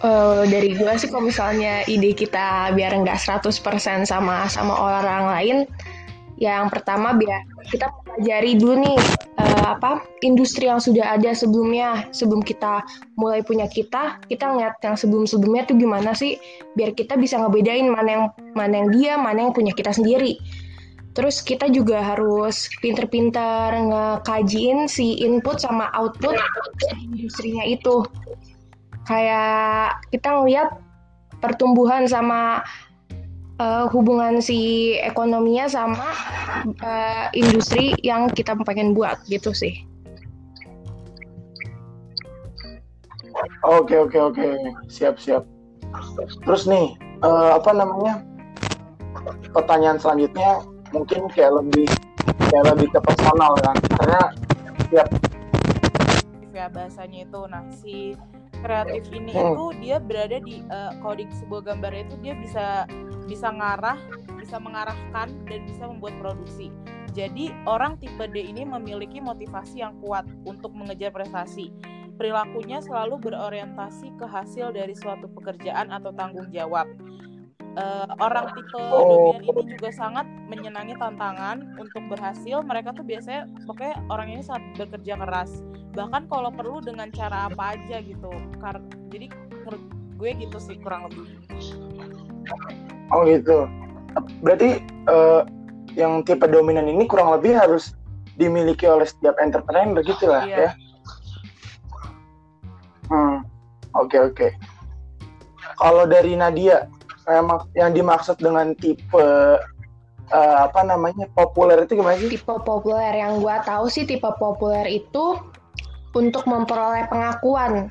Uh, 0.00 0.48
dari 0.48 0.72
gue 0.72 0.92
sih 0.96 1.12
kalau 1.12 1.28
misalnya 1.28 1.84
ide 1.84 2.16
kita 2.16 2.72
biar 2.72 2.88
nggak 3.04 3.20
100% 3.20 3.52
sama 4.08 4.48
sama 4.48 4.72
orang 4.72 5.28
lain 5.28 5.56
yang 6.40 6.72
pertama 6.72 7.12
biar 7.12 7.44
kita 7.68 7.92
pelajari 8.00 8.56
dulu 8.56 8.80
nih 8.80 8.98
uh, 9.36 9.76
apa 9.76 10.00
industri 10.24 10.72
yang 10.72 10.80
sudah 10.80 11.12
ada 11.12 11.36
sebelumnya 11.36 12.08
sebelum 12.16 12.40
kita 12.40 12.80
mulai 13.20 13.44
punya 13.44 13.68
kita 13.68 14.16
kita 14.24 14.48
ngeliat 14.48 14.80
yang 14.80 14.96
sebelum 14.96 15.28
sebelumnya 15.28 15.68
tuh 15.68 15.76
gimana 15.76 16.16
sih? 16.16 16.40
Biar 16.80 16.96
kita 16.96 17.20
bisa 17.20 17.36
ngebedain 17.36 17.92
mana 17.92 18.08
yang 18.08 18.24
mana 18.56 18.74
yang 18.80 18.88
dia 18.88 19.12
mana 19.20 19.46
yang 19.46 19.52
punya 19.52 19.76
kita 19.76 19.92
sendiri. 19.92 20.40
Terus 21.12 21.44
kita 21.44 21.68
juga 21.68 22.00
harus 22.00 22.72
pinter-pinter 22.80 23.76
ngekajiin 23.76 24.88
si 24.88 25.20
input 25.20 25.60
sama 25.60 25.92
output 25.92 26.38
industrinya 27.04 27.68
itu. 27.68 28.00
Kayak 29.04 30.00
kita 30.08 30.40
ngeliat 30.40 30.68
pertumbuhan 31.42 32.08
sama 32.08 32.62
uh, 33.60 33.84
hubungan 33.92 34.40
si 34.40 34.96
ekonominya 35.04 35.68
sama 35.68 36.08
uh, 36.80 37.28
industri 37.36 37.92
yang 38.00 38.32
kita 38.32 38.56
pengen 38.64 38.96
buat 38.96 39.20
gitu 39.28 39.52
sih. 39.52 39.84
Oke 43.64 44.00
oke 44.00 44.16
oke 44.16 44.46
siap 44.88 45.20
siap. 45.20 45.44
Terus 46.48 46.64
nih 46.64 46.96
uh, 47.20 47.60
apa 47.60 47.70
namanya 47.76 48.24
pertanyaan 49.52 50.00
selanjutnya 50.00 50.64
mungkin 50.90 51.28
kayak 51.30 51.60
lebih 51.60 51.86
kayak 52.50 52.64
lebih 52.74 52.88
ke 52.90 53.00
personal 53.02 53.52
kan 53.62 53.76
karena 54.00 54.20
siap 54.90 55.08
ya 56.50 56.66
bahasanya 56.68 57.24
itu 57.24 57.40
nah 57.48 57.64
si 57.72 57.96
kreatif 58.60 59.08
ini 59.14 59.32
hmm. 59.32 59.54
itu 59.54 59.64
dia 59.80 59.96
berada 59.96 60.38
di 60.44 60.60
uh, 60.68 60.92
kalau 61.00 61.16
di 61.16 61.24
sebuah 61.32 61.62
gambar 61.72 61.92
itu 62.04 62.14
dia 62.20 62.34
bisa 62.36 62.84
bisa 63.30 63.54
ngarah 63.54 63.94
bisa 64.50 64.58
mengarahkan 64.58 65.30
dan 65.46 65.60
bisa 65.62 65.86
membuat 65.86 66.18
produksi. 66.18 66.74
Jadi 67.14 67.54
orang 67.70 67.94
tipe 68.02 68.26
D 68.26 68.50
ini 68.50 68.66
memiliki 68.66 69.22
motivasi 69.22 69.78
yang 69.78 69.94
kuat 70.02 70.26
untuk 70.42 70.74
mengejar 70.74 71.14
prestasi. 71.14 71.70
Perilakunya 72.18 72.82
selalu 72.82 73.30
berorientasi 73.30 74.18
ke 74.18 74.26
hasil 74.26 74.74
dari 74.74 74.98
suatu 74.98 75.30
pekerjaan 75.30 75.94
atau 75.94 76.10
tanggung 76.10 76.50
jawab. 76.50 76.90
Uh, 77.78 78.10
orang 78.18 78.50
tipe 78.58 78.74
oh. 78.74 79.30
dominan 79.38 79.46
ini 79.46 79.78
juga 79.78 79.90
sangat 79.94 80.26
menyenangi 80.50 80.98
tantangan 80.98 81.78
untuk 81.78 82.02
berhasil. 82.10 82.66
Mereka 82.66 82.98
tuh 82.98 83.06
biasanya 83.06 83.46
pokoknya 83.70 83.94
orang 84.10 84.28
ini 84.34 84.42
sangat 84.42 84.66
bekerja 84.74 85.14
keras. 85.14 85.62
Bahkan 85.94 86.26
kalau 86.26 86.50
perlu 86.50 86.82
dengan 86.82 87.14
cara 87.14 87.46
apa 87.46 87.78
aja 87.78 88.02
gitu. 88.02 88.30
Jadi 89.14 89.30
gue 90.18 90.30
gitu 90.36 90.58
sih 90.58 90.76
kurang 90.82 91.08
lebih 91.08 91.38
oh 93.14 93.22
gitu 93.26 93.66
berarti 94.42 94.82
uh, 95.06 95.46
yang 95.94 96.22
tipe 96.22 96.46
dominan 96.46 96.86
ini 96.86 97.06
kurang 97.06 97.34
lebih 97.34 97.58
harus 97.58 97.94
dimiliki 98.38 98.86
oleh 98.86 99.04
setiap 99.04 99.36
entrepreneur 99.42 100.00
gitu 100.02 100.30
lah 100.30 100.44
iya. 100.46 100.56
ya 100.56 100.70
hmm 103.10 103.36
oke 103.98 104.06
okay, 104.08 104.20
oke 104.22 104.34
okay. 104.34 104.50
kalau 105.78 106.06
dari 106.06 106.34
Nadia 106.38 106.86
yang 107.78 107.94
dimaksud 107.94 108.42
dengan 108.42 108.74
tipe 108.74 109.26
uh, 110.30 110.56
apa 110.66 110.80
namanya 110.86 111.26
populer 111.34 111.84
itu 111.84 111.98
gimana 111.98 112.16
sih? 112.18 112.30
Tipe 112.30 112.54
populer 112.62 113.12
yang 113.14 113.38
gue 113.42 113.56
tahu 113.66 113.86
sih 113.90 114.06
tipe 114.06 114.26
populer 114.38 114.86
itu 114.88 115.38
untuk 116.14 116.42
memperoleh 116.46 117.06
pengakuan. 117.06 117.90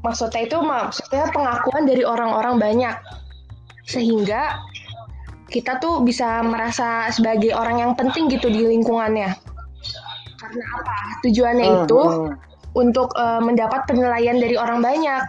Maksudnya 0.00 0.46
itu 0.46 0.58
maksudnya 0.62 1.28
pengakuan 1.34 1.84
dari 1.84 2.06
orang-orang 2.06 2.56
banyak 2.56 2.94
sehingga 3.90 4.62
kita 5.50 5.82
tuh 5.82 6.06
bisa 6.06 6.46
merasa 6.46 7.10
sebagai 7.10 7.50
orang 7.50 7.82
yang 7.82 7.92
penting 7.98 8.30
gitu 8.30 8.46
di 8.46 8.62
lingkungannya. 8.70 9.34
Karena 10.38 10.64
apa? 10.78 10.96
Tujuannya 11.26 11.66
uh, 11.66 11.74
itu 11.82 12.00
uh. 12.00 12.30
untuk 12.78 13.10
uh, 13.18 13.42
mendapat 13.42 13.90
penilaian 13.90 14.38
dari 14.38 14.54
orang 14.54 14.78
banyak 14.78 15.26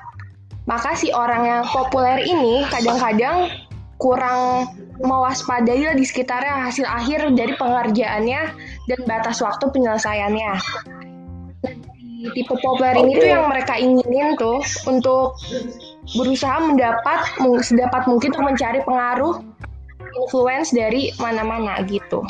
maka 0.69 0.93
si 0.93 1.09
orang 1.09 1.43
yang 1.43 1.63
populer 1.65 2.21
ini 2.21 2.61
kadang-kadang 2.69 3.49
kurang 3.97 4.69
mewaspadai 5.01 5.81
lah 5.81 5.95
di 5.97 6.05
sekitarnya 6.05 6.69
hasil 6.69 6.85
akhir 6.85 7.33
dari 7.33 7.53
pengerjaannya 7.57 8.41
dan 8.85 8.99
batas 9.09 9.41
waktu 9.41 9.69
penyelesaiannya. 9.73 10.51
Di 12.21 12.29
tipe 12.37 12.53
populer 12.61 12.93
okay. 12.93 13.03
ini 13.03 13.13
tuh 13.17 13.29
yang 13.29 13.45
mereka 13.49 13.73
inginin 13.81 14.37
tuh 14.37 14.61
untuk 14.85 15.33
berusaha 16.15 16.57
mendapat 16.59 17.19
sedapat 17.63 18.03
mungkin 18.07 18.35
untuk 18.35 18.45
mencari 18.45 18.79
pengaruh 18.83 19.43
influence 20.17 20.75
dari 20.75 21.15
mana-mana 21.19 21.79
gitu. 21.87 22.23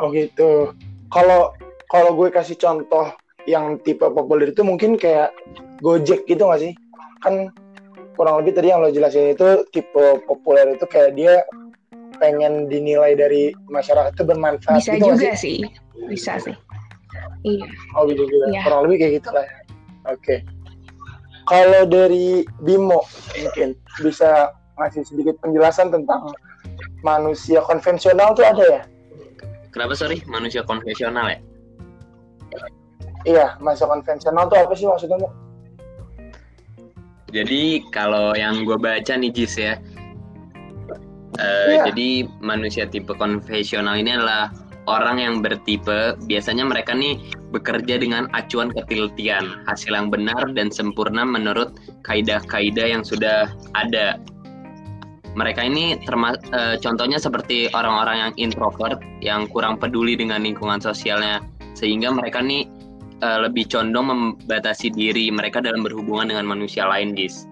Oh 0.00 0.08
gitu. 0.12 0.72
Kalau 1.12 1.52
kalau 1.92 2.16
gue 2.16 2.28
kasih 2.32 2.56
contoh 2.56 3.12
yang 3.46 3.78
tipe 3.84 4.02
populer 4.02 4.50
itu 4.50 4.64
mungkin 4.66 4.98
kayak 4.98 5.32
Gojek 5.84 6.24
gitu 6.24 6.48
gak 6.48 6.60
sih? 6.64 6.72
Kan 7.20 7.52
kurang 8.16 8.40
lebih 8.40 8.56
tadi 8.56 8.72
yang 8.72 8.80
lo 8.80 8.88
jelasin 8.88 9.36
itu 9.36 9.62
tipe 9.70 10.04
populer 10.24 10.72
itu 10.72 10.88
kayak 10.88 11.14
dia 11.14 11.44
pengen 12.16 12.66
dinilai 12.66 13.12
dari 13.12 13.52
masyarakat 13.68 14.16
itu 14.16 14.24
bermanfaat 14.24 14.80
bisa 14.80 14.96
gitu 14.96 15.12
juga 15.12 15.36
sih? 15.36 15.36
sih 15.36 15.56
bisa 16.08 16.40
sih 16.40 16.56
iya 17.44 17.68
oh 17.92 18.08
bisa 18.08 18.24
juga 18.24 18.46
iya. 18.48 18.62
kurang 18.64 18.88
lebih 18.88 18.96
kayak 19.04 19.12
gitu 19.20 19.30
lah 19.36 19.46
oke 20.08 20.16
okay. 20.16 20.38
Kalau 21.46 21.86
dari 21.86 22.42
Bimo 22.62 23.06
mungkin 23.38 23.78
bisa 24.02 24.50
ngasih 24.76 25.06
sedikit 25.06 25.38
penjelasan 25.40 25.94
tentang 25.94 26.34
manusia 27.00 27.62
konvensional 27.64 28.34
tuh 28.34 28.44
ada 28.44 28.64
ya? 28.66 28.82
Kenapa 29.70 29.94
sorry? 29.94 30.20
Manusia 30.26 30.66
konvensional 30.66 31.32
ya? 31.32 31.38
Iya, 33.26 33.46
masa 33.58 33.86
konvensional 33.86 34.46
tuh 34.46 34.58
apa 34.58 34.74
sih 34.74 34.86
maksudnya? 34.86 35.30
Jadi 37.34 37.82
kalau 37.90 38.32
yang 38.38 38.62
gue 38.62 38.78
baca 38.78 39.18
nih 39.18 39.34
Jis 39.34 39.58
ya, 39.58 39.74
uh, 41.42 41.74
jadi 41.90 42.24
manusia 42.38 42.86
tipe 42.86 43.10
konvensional 43.18 43.98
ini 43.98 44.14
adalah 44.14 44.54
orang 44.86 45.18
yang 45.18 45.34
bertipe 45.42 46.14
biasanya 46.26 46.66
mereka 46.66 46.94
nih 46.94 47.18
bekerja 47.50 47.98
dengan 47.98 48.30
acuan 48.34 48.70
ketelitian, 48.74 49.62
hasil 49.66 49.92
yang 49.92 50.08
benar 50.10 50.50
dan 50.54 50.70
sempurna 50.70 51.22
menurut 51.26 51.78
kaidah-kaidah 52.06 52.86
yang 52.96 53.02
sudah 53.02 53.50
ada. 53.74 54.18
Mereka 55.36 55.68
ini 55.68 56.00
termas 56.08 56.40
uh, 56.56 56.80
contohnya 56.80 57.20
seperti 57.20 57.68
orang-orang 57.76 58.16
yang 58.16 58.32
introvert 58.40 58.98
yang 59.20 59.44
kurang 59.52 59.76
peduli 59.76 60.16
dengan 60.16 60.40
lingkungan 60.40 60.80
sosialnya 60.80 61.44
sehingga 61.76 62.08
mereka 62.08 62.40
nih 62.40 62.64
uh, 63.20 63.44
lebih 63.44 63.68
condong 63.68 64.08
membatasi 64.08 64.88
diri 64.96 65.28
mereka 65.28 65.60
dalam 65.60 65.84
berhubungan 65.84 66.32
dengan 66.32 66.48
manusia 66.48 66.88
lain, 66.88 67.12
Dis. 67.12 67.44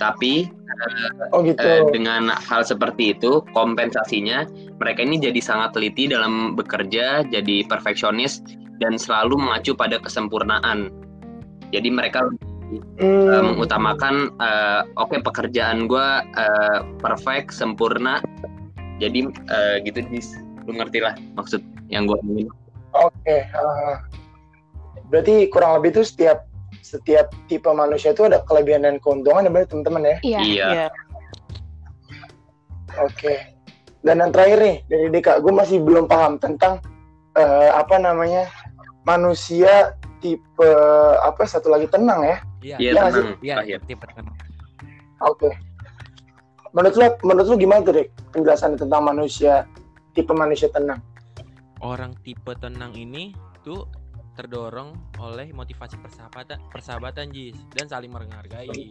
Tapi 0.00 0.48
uh, 0.48 1.36
oh, 1.36 1.44
gitu. 1.44 1.60
uh, 1.60 1.84
dengan 1.92 2.32
hal 2.32 2.64
seperti 2.64 3.12
itu, 3.12 3.44
kompensasinya 3.52 4.48
mereka 4.80 5.04
ini 5.04 5.20
jadi 5.20 5.36
sangat 5.44 5.76
teliti 5.76 6.08
dalam 6.08 6.56
bekerja, 6.56 7.28
jadi 7.28 7.68
perfeksionis 7.68 8.40
dan 8.80 8.96
selalu 8.96 9.36
mengacu 9.36 9.76
pada 9.76 10.00
kesempurnaan. 10.00 10.88
Jadi 11.70 11.92
mereka 11.92 12.26
hmm. 12.26 13.28
uh, 13.28 13.42
mengutamakan, 13.52 14.32
uh, 14.40 14.88
oke 14.96 15.12
okay, 15.12 15.20
pekerjaan 15.20 15.84
gue 15.84 16.08
uh, 16.24 16.78
perfect, 16.98 17.52
sempurna. 17.52 18.24
Jadi 18.98 19.28
uh, 19.52 19.84
gitu, 19.84 20.00
Dis. 20.08 20.32
Lu 20.64 20.76
ngerti 20.76 21.04
lah 21.04 21.12
maksud 21.36 21.60
yang 21.92 22.08
gue 22.08 22.16
ingin. 22.24 22.48
Oke, 22.96 23.12
okay. 23.22 23.40
uh, 23.54 24.02
berarti 25.12 25.46
kurang 25.52 25.78
lebih 25.78 26.00
itu 26.00 26.02
setiap 26.08 26.49
setiap 26.80 27.30
tipe 27.46 27.68
manusia 27.70 28.12
itu 28.12 28.26
ada 28.26 28.42
kelebihan 28.44 28.84
dan 28.84 28.96
keuntungan 29.00 29.46
ya 29.46 29.50
berarti 29.52 29.68
teman-teman 29.72 30.02
ya? 30.02 30.16
Iya, 30.20 30.40
iya. 30.40 30.66
iya. 30.72 30.86
oke. 32.98 33.14
Okay. 33.14 33.38
dan 34.00 34.24
yang 34.24 34.32
terakhir 34.32 34.58
nih 34.64 34.76
dari 34.88 35.06
Deka 35.12 35.44
gue 35.44 35.52
masih 35.52 35.76
belum 35.84 36.08
paham 36.08 36.40
tentang 36.40 36.80
uh, 37.36 37.70
apa 37.76 38.00
namanya 38.00 38.48
manusia 39.04 39.92
tipe 40.24 40.70
apa 41.20 41.44
satu 41.44 41.68
lagi 41.68 41.88
tenang 41.88 42.24
ya? 42.24 42.36
Iya. 42.60 42.76
Iya 42.80 42.90
ya, 42.92 43.02
tenang. 43.08 43.36
iya 43.44 43.56
ya, 43.64 43.78
tipe 43.84 44.04
tenang. 44.12 44.36
Oke. 45.24 45.48
Okay. 45.48 45.52
menurut 46.70 46.94
lu 46.94 47.06
menurut 47.26 47.46
lu 47.50 47.56
gimana 47.58 47.82
tuh 47.82 47.94
Dek 47.98 48.08
penjelasan 48.30 48.78
tentang 48.78 49.02
manusia 49.02 49.66
tipe 50.14 50.32
manusia 50.32 50.70
tenang. 50.70 51.02
Orang 51.80 52.14
tipe 52.24 52.52
tenang 52.60 52.94
ini 52.94 53.34
tuh 53.64 53.84
terdorong 54.34 54.94
oleh 55.18 55.50
motivasi 55.50 55.98
persahabatan 55.98 56.58
persahabatan 56.70 57.30
Jis 57.34 57.58
dan 57.74 57.90
saling 57.90 58.10
menghargai 58.10 58.90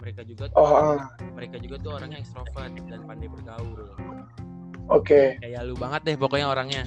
mereka 0.00 0.24
juga 0.24 0.48
tuh, 0.52 0.60
oh. 0.60 0.96
Ah. 0.96 0.98
mereka 1.32 1.56
juga 1.60 1.76
tuh 1.80 1.90
orangnya 1.96 2.18
ekstrovert 2.20 2.72
dan 2.88 3.00
pandai 3.04 3.28
bergaul 3.28 3.72
oke 3.76 5.04
okay. 5.04 5.26
kayak 5.40 5.60
lu 5.64 5.74
banget 5.76 6.00
deh 6.12 6.16
pokoknya 6.16 6.46
orangnya 6.48 6.84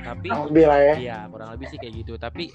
tapi 0.00 0.28
lebih 0.32 0.64
lah 0.66 0.80
ya 0.80 0.94
iya 0.96 1.18
kurang 1.28 1.50
lebih 1.54 1.66
sih 1.70 1.78
kayak 1.78 1.94
gitu 2.04 2.12
tapi 2.16 2.50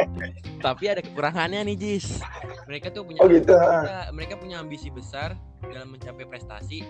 tapi 0.66 0.84
ada 0.88 1.00
kekurangannya 1.00 1.64
nih 1.72 1.76
Jis 1.76 2.20
mereka 2.68 2.92
tuh 2.92 3.02
punya 3.04 3.20
oh, 3.24 3.28
gitu. 3.28 3.52
mereka, 3.56 3.98
mereka 4.12 4.34
punya 4.38 4.56
ambisi 4.60 4.88
besar 4.92 5.34
dalam 5.64 5.92
mencapai 5.92 6.24
prestasi 6.28 6.84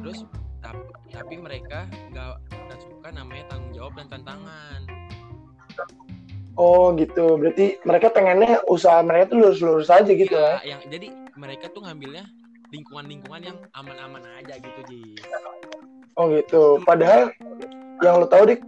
terus 0.00 0.24
tapi, 0.62 0.82
tapi 1.10 1.34
mereka 1.38 1.86
nggak 2.10 2.46
suka 3.06 3.22
namanya 3.22 3.44
tanggung 3.50 3.70
jawab 3.70 3.92
dan 3.98 4.06
tantangan 4.10 4.80
Oh 6.56 6.96
gitu, 6.96 7.36
berarti 7.36 7.76
mereka 7.84 8.08
pengennya 8.08 8.64
usaha 8.72 9.04
mereka 9.04 9.36
tuh 9.36 9.44
lurus-lurus 9.44 9.92
aja 9.92 10.08
gitu 10.08 10.32
ya? 10.32 10.56
Yang 10.64 10.88
jadi 10.88 11.08
mereka 11.36 11.68
tuh 11.68 11.84
ngambilnya 11.84 12.24
lingkungan-lingkungan 12.72 13.42
yang 13.44 13.58
aman-aman 13.76 14.24
aja 14.40 14.56
gitu 14.56 14.80
Ji. 14.88 15.20
Oh 16.16 16.32
gitu, 16.32 16.80
padahal 16.88 17.28
yang 18.00 18.24
lo 18.24 18.26
tau 18.26 18.48
dik, 18.48 18.64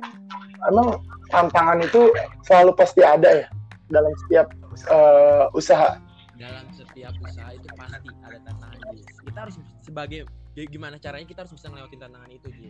emang 0.68 1.00
tantangan 1.32 1.80
itu 1.80 2.12
selalu 2.44 2.76
pasti 2.76 3.00
ada 3.00 3.44
ya 3.44 3.48
dalam 3.88 4.12
setiap 4.28 4.52
uh, 4.92 5.48
usaha. 5.56 5.96
Dalam 6.36 6.68
setiap 6.76 7.16
usaha 7.24 7.56
itu 7.56 7.68
pasti 7.72 8.08
ada 8.20 8.38
tantangan 8.44 8.78
Ji. 8.92 9.00
Kita 9.32 9.38
harus 9.48 9.56
sebagai 9.80 10.28
gimana 10.68 11.00
caranya 11.00 11.24
kita 11.24 11.48
harus 11.48 11.56
bisa 11.56 11.72
ngelewatin 11.72 12.00
tantangan 12.04 12.30
itu 12.36 12.48
Ji. 12.52 12.68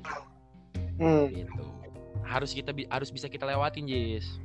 Hmm. 1.03 1.27
Gitu 1.27 1.65
harus 2.29 2.53
kita 2.53 2.77
harus 2.93 3.09
bisa 3.09 3.27
kita 3.27 3.49
lewatin 3.49 3.89
Jis. 3.89 4.39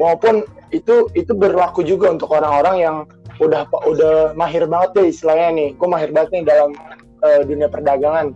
Maupun 0.00 0.42
itu 0.74 1.06
itu 1.14 1.32
berlaku 1.36 1.86
juga 1.86 2.10
untuk 2.10 2.32
orang-orang 2.34 2.76
yang 2.80 2.96
udah 3.38 3.68
udah 3.86 4.32
mahir 4.34 4.64
banget 4.66 4.90
deh 4.96 5.06
istilahnya 5.12 5.48
nih. 5.54 5.68
Gue 5.76 5.88
mahir 5.92 6.10
banget 6.10 6.40
nih 6.40 6.42
dalam 6.48 6.74
uh, 7.22 7.40
dunia 7.44 7.68
perdagangan. 7.68 8.32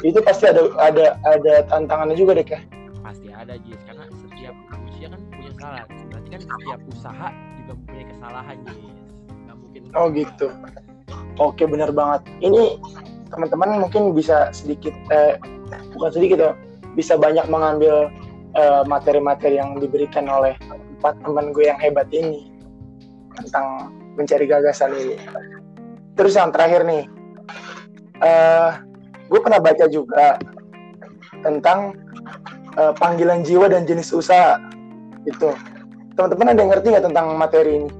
Itu 0.00 0.22
pasti 0.22 0.46
ada 0.46 0.70
ada 0.78 1.18
ada 1.26 1.66
tantangannya 1.66 2.14
juga 2.14 2.38
deh 2.38 2.46
ya 2.46 2.62
pasti 3.02 3.28
ada 3.34 3.58
Jis. 3.66 3.80
Karena 3.84 4.06
setiap 4.14 4.54
manusia 4.70 5.06
kan 5.10 5.20
punya 5.34 5.52
salah. 5.58 5.84
Berarti 5.88 6.28
kan 6.30 6.40
setiap 6.46 6.80
usaha 6.88 7.28
juga 7.58 7.72
punya 7.84 8.04
kesalahan 8.14 8.56
Jis. 8.64 8.96
Nggak 9.44 9.56
mungkin. 9.58 9.80
Oh 9.98 10.06
gitu. 10.14 10.46
Oke 11.42 11.64
benar 11.66 11.90
banget. 11.92 12.22
Ini 12.40 12.78
teman-teman 13.28 13.84
mungkin 13.84 14.16
bisa 14.16 14.48
sedikit 14.56 14.96
eh, 15.12 15.36
bukan 15.92 16.10
sedikit 16.16 16.38
ya 16.40 16.52
bisa 16.98 17.14
banyak 17.14 17.46
mengambil 17.46 18.10
eh, 18.58 18.82
materi-materi 18.90 19.54
uh, 19.54 19.58
yang 19.62 19.70
diberikan 19.78 20.26
oleh 20.26 20.58
empat 20.98 21.14
teman 21.22 21.54
gue 21.54 21.70
yang 21.70 21.78
hebat 21.78 22.10
ini 22.10 22.50
tentang 23.38 23.94
mencari 24.18 24.50
gagasan 24.50 24.90
ini. 24.98 25.14
Terus 26.18 26.34
yang 26.34 26.50
terakhir 26.50 26.82
nih, 26.82 27.06
uh, 28.18 28.82
gue 29.30 29.38
pernah 29.38 29.62
baca 29.62 29.86
juga 29.86 30.42
tentang 31.46 31.94
uh, 32.74 32.90
panggilan 32.98 33.46
jiwa 33.46 33.70
dan 33.70 33.86
jenis 33.86 34.10
usaha 34.10 34.58
itu. 35.22 35.54
Teman-teman 36.18 36.50
ada 36.50 36.58
yang 36.58 36.70
ngerti 36.74 36.86
nggak 36.90 37.06
tentang 37.06 37.26
materi 37.38 37.86
ini? 37.86 37.90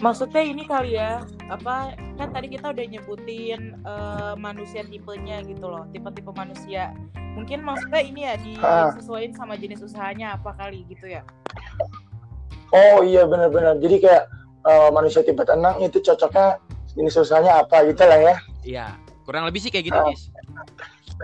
Maksudnya 0.00 0.40
ini 0.40 0.64
kali 0.64 0.96
ya, 0.96 1.20
apa 1.52 1.92
kan 2.16 2.32
tadi 2.32 2.48
kita 2.48 2.72
udah 2.72 2.84
nyebutin 2.88 3.76
uh, 3.84 4.32
manusia 4.32 4.80
tipenya 4.80 5.44
gitu 5.44 5.68
loh, 5.68 5.84
tipe-tipe 5.92 6.32
manusia. 6.32 6.96
Mungkin 7.36 7.60
maksudnya 7.60 8.00
ini 8.00 8.24
ya 8.24 8.34
disesuaikan 8.40 9.36
sama 9.36 9.60
jenis 9.60 9.84
usahanya 9.84 10.40
apa 10.40 10.56
kali 10.56 10.88
gitu 10.88 11.04
ya? 11.04 11.20
Oh 12.72 13.04
iya 13.04 13.28
benar-benar. 13.28 13.76
Jadi 13.76 14.00
kayak 14.00 14.24
uh, 14.64 14.88
manusia 14.88 15.20
tipe 15.20 15.44
tenang 15.44 15.76
itu 15.84 16.00
cocoknya 16.00 16.56
jenis 16.96 17.20
usahanya 17.20 17.60
apa 17.60 17.84
gitu 17.84 18.00
lah 18.08 18.20
ya? 18.24 18.34
Iya, 18.64 18.86
kurang 19.28 19.44
lebih 19.52 19.60
sih 19.60 19.68
kayak 19.68 19.92
gitu, 19.92 20.00
uh, 20.00 20.08
Oke, 20.08 20.16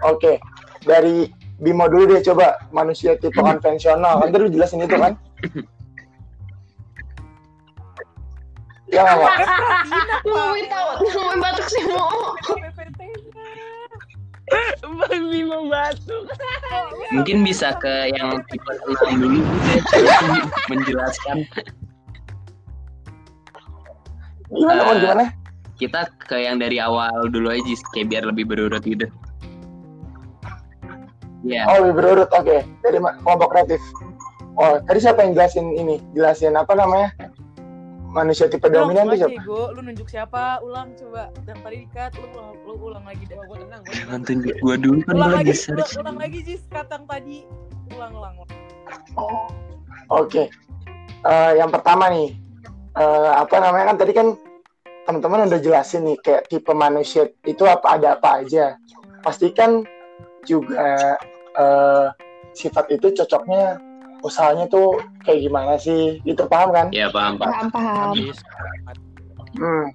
okay. 0.05 0.37
dari 0.85 1.33
Bimo 1.57 1.89
dulu 1.89 2.13
deh 2.13 2.21
coba 2.21 2.61
manusia 2.77 3.17
tipe 3.17 3.41
konvensional. 3.49 4.21
Kan 4.21 4.37
tadi 4.37 4.53
jelasin 4.53 4.85
itu 4.85 5.01
kan? 5.01 5.17
Ya, 8.87 9.03
Mau 10.23 10.55
tahu, 10.71 10.91
mau 11.11 11.35
batuk 11.43 11.67
sih 11.67 11.83
mau. 11.91 12.39
Bang 14.87 15.25
Bimo 15.27 15.67
batuk. 15.67 16.31
Mungkin 17.11 17.43
bisa 17.43 17.75
ke 17.83 18.15
yang 18.15 18.39
tipe 18.47 18.73
enam 18.87 19.15
dulu 19.19 19.41
menjelaskan. 20.71 21.43
Gimana, 24.55 24.81
uh, 24.87 24.95
gimana? 25.03 25.25
Kita 25.77 26.07
ke 26.23 26.47
yang 26.47 26.63
dari 26.63 26.79
awal 26.79 27.27
dulu 27.27 27.51
aja, 27.51 27.75
kayak 27.91 28.07
biar 28.15 28.23
lebih 28.31 28.47
berurut 28.47 28.87
gitu. 28.87 29.11
Yeah. 31.43 31.67
Oh, 31.67 31.83
lebih 31.83 31.95
berurut, 32.03 32.31
oke. 32.31 32.47
Okay. 32.47 32.61
Dari 32.87 32.99
kelompok 33.03 33.51
kreatif. 33.51 33.83
Oh, 34.57 34.79
tadi 34.87 34.99
siapa 35.03 35.27
yang 35.27 35.35
jelasin 35.35 35.67
ini? 35.75 35.99
Jelasin 36.15 36.55
apa 36.55 36.73
namanya? 36.79 37.11
Manusia 38.17 38.49
tipe 38.49 38.65
dominan 38.73 39.13
tuh 39.13 39.19
siapa? 39.21 39.41
Gue, 39.45 39.65
lu 39.77 39.81
nunjuk 39.85 40.09
siapa? 40.09 40.65
Ulang 40.65 40.97
coba. 40.97 41.29
Yang 41.45 41.59
tadi 41.61 41.77
dikat, 41.85 42.11
lu 42.17 42.27
ulang, 42.33 42.51
lu 42.65 42.75
ulang 42.81 43.05
lagi 43.05 43.25
deh. 43.29 43.37
Gue 43.37 43.57
tenang. 43.61 43.83
Jangan 43.93 44.21
tunjuk 44.25 44.57
gue 44.57 44.75
dulu 44.81 44.99
kan 45.05 45.15
ulang 45.21 45.35
lagi, 45.37 45.53
ulang, 45.53 45.91
ulang 46.01 46.19
lagi 46.19 46.39
Jis, 46.41 46.63
kata 46.73 46.97
yang 46.97 47.05
tadi. 47.05 47.39
Ulang, 47.93 48.13
ulang. 48.17 48.35
Oh, 49.21 49.29
oke. 50.09 50.33
Okay. 50.33 50.47
Uh, 51.27 51.53
eh, 51.53 51.53
yang 51.61 51.69
pertama 51.69 52.09
nih, 52.09 52.33
uh, 52.97 53.45
apa 53.45 53.57
namanya 53.61 53.93
kan 53.93 53.97
tadi 54.01 54.13
kan 54.17 54.29
teman-teman 55.07 55.47
udah 55.47 55.61
jelasin 55.63 56.03
nih 56.03 56.17
kayak 56.19 56.51
tipe 56.51 56.73
manusia 56.73 57.29
itu 57.45 57.63
apa 57.69 58.01
ada 58.01 58.17
apa 58.17 58.43
aja. 58.43 58.81
Pastikan 59.21 59.85
juga 60.47 61.19
uh, 61.59 62.09
sifat 62.57 62.89
itu 62.95 63.13
cocoknya 63.13 63.77
usahanya 64.25 64.69
tuh 64.69 65.01
kayak 65.25 65.45
gimana 65.45 65.75
sih 65.77 66.21
gitu 66.25 66.47
paham 66.49 66.73
kan? 66.73 66.87
Iya 66.93 67.13
paham 67.13 67.37
paham. 67.41 67.69
Paham 67.73 68.13
Hmm. 69.57 69.89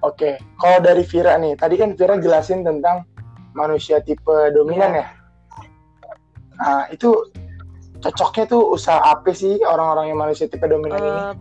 Oke, 0.00 0.16
okay. 0.16 0.34
kalau 0.56 0.80
dari 0.80 1.04
Vira 1.04 1.36
nih, 1.36 1.52
tadi 1.60 1.76
kan 1.76 1.92
Vira 1.92 2.16
jelasin 2.16 2.64
tentang 2.64 3.04
manusia 3.52 4.00
tipe 4.00 4.32
dominan 4.56 5.04
ya. 5.04 5.06
Nah 6.56 6.88
itu 6.88 7.28
cocoknya 8.00 8.44
tuh 8.48 8.72
usaha 8.72 8.96
apa 8.96 9.36
sih 9.36 9.60
orang-orang 9.60 10.08
yang 10.08 10.18
manusia 10.24 10.48
tipe 10.48 10.64
dominan 10.64 10.96
uh, 10.96 11.04
ini? 11.04 11.12
Eh, 11.12 11.32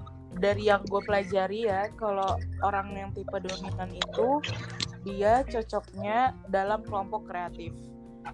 dari 0.44 0.64
yang 0.68 0.84
gue 0.84 1.02
pelajari 1.08 1.72
ya, 1.72 1.88
kalau 1.96 2.36
orang 2.60 2.92
yang 2.92 3.10
tipe 3.16 3.32
dominan 3.32 3.88
itu 3.96 4.44
dia 5.08 5.48
cocoknya 5.48 6.36
dalam 6.52 6.84
kelompok 6.84 7.32
kreatif 7.32 7.72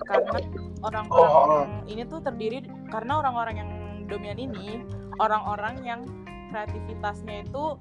karena 0.06 0.40
orang-orang 0.84 1.70
oh. 1.84 1.90
ini 1.90 2.04
tuh 2.06 2.20
terdiri 2.22 2.66
karena 2.92 3.22
orang-orang 3.22 3.56
yang 3.58 3.70
dominan 4.06 4.40
ini 4.40 4.84
orang-orang 5.18 5.76
yang 5.82 6.02
kreativitasnya 6.54 7.48
itu 7.48 7.80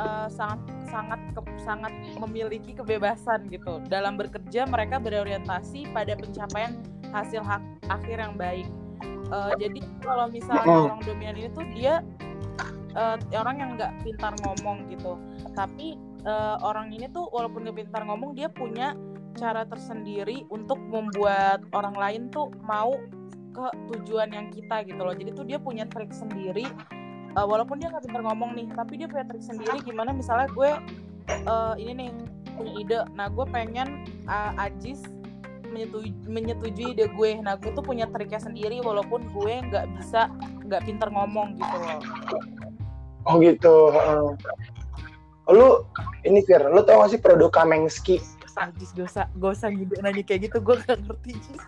uh, 0.00 0.26
sangat 0.32 0.60
sangat 0.88 1.20
ke, 1.36 1.40
sangat 1.60 1.92
memiliki 2.16 2.72
kebebasan 2.72 3.46
gitu 3.52 3.84
dalam 3.86 4.16
bekerja 4.16 4.64
mereka 4.64 4.96
berorientasi 4.96 5.92
pada 5.92 6.16
pencapaian 6.16 6.80
hasil 7.12 7.44
hak, 7.44 7.60
akhir 7.92 8.16
yang 8.16 8.34
baik 8.36 8.66
uh, 9.30 9.52
jadi 9.60 9.80
kalau 10.00 10.26
misalnya 10.32 10.66
oh. 10.66 10.88
orang 10.88 11.00
dominan 11.04 11.36
ini 11.36 11.48
tuh 11.52 11.66
dia 11.76 12.00
uh, 12.96 13.16
orang 13.36 13.56
yang 13.60 13.70
nggak 13.76 13.92
pintar 14.02 14.32
ngomong 14.42 14.88
gitu 14.88 15.20
tapi 15.52 16.00
uh, 16.24 16.56
orang 16.64 16.90
ini 16.90 17.06
tuh 17.12 17.28
walaupun 17.28 17.68
nggak 17.68 17.86
pintar 17.86 18.02
ngomong 18.08 18.32
dia 18.32 18.48
punya 18.48 18.96
cara 19.38 19.62
tersendiri 19.64 20.42
untuk 20.50 20.76
membuat 20.90 21.62
orang 21.70 21.94
lain 21.94 22.22
tuh 22.34 22.50
mau 22.66 22.98
ke 23.54 23.66
tujuan 23.94 24.34
yang 24.34 24.50
kita 24.50 24.82
gitu 24.84 24.98
loh. 24.98 25.14
Jadi 25.14 25.30
tuh 25.30 25.46
dia 25.46 25.62
punya 25.62 25.86
trik 25.86 26.10
sendiri. 26.10 26.66
Uh, 27.38 27.46
walaupun 27.46 27.78
dia 27.78 27.92
nggak 27.92 28.02
pintar 28.08 28.24
ngomong 28.24 28.56
nih 28.56 28.66
tapi 28.72 28.98
dia 28.98 29.06
punya 29.06 29.22
trik 29.28 29.44
sendiri 29.44 29.78
gimana 29.84 30.16
misalnya 30.16 30.48
gue 30.56 30.70
uh, 31.46 31.74
ini 31.78 31.92
nih 31.94 32.10
punya 32.58 32.72
ide. 32.82 32.98
Nah 33.14 33.30
gue 33.30 33.46
pengen 33.46 34.02
uh, 34.26 34.58
Ajis 34.58 35.04
menyetujui, 35.68 36.10
menyetujui 36.26 36.96
ide 36.98 37.06
gue. 37.12 37.30
Nah 37.38 37.54
gue 37.60 37.70
tuh 37.70 37.84
punya 37.84 38.10
triknya 38.10 38.42
sendiri 38.42 38.82
walaupun 38.82 39.28
gue 39.30 39.54
nggak 39.70 39.86
bisa 40.00 40.26
nggak 40.66 40.82
pintar 40.88 41.12
ngomong 41.14 41.54
gitu 41.54 41.76
loh. 41.78 42.00
Oh 43.28 43.36
gitu 43.44 43.92
uh, 43.92 44.32
lu 45.52 45.84
ini 46.24 46.44
Fir, 46.44 46.60
lu 46.64 46.80
tau 46.84 47.00
gak 47.04 47.12
sih 47.12 47.20
produk 47.20 47.48
Kamengski 47.52 48.20
Ajis 48.58 48.90
gak 48.92 49.06
usah 49.06 49.24
gak 49.38 49.52
usah 49.54 49.68
gitu 49.70 49.92
nanya 50.02 50.22
kayak 50.26 50.50
gitu 50.50 50.58
gue 50.58 50.76
gak 50.82 50.98
ngerti 51.06 51.32
Jis. 51.38 51.62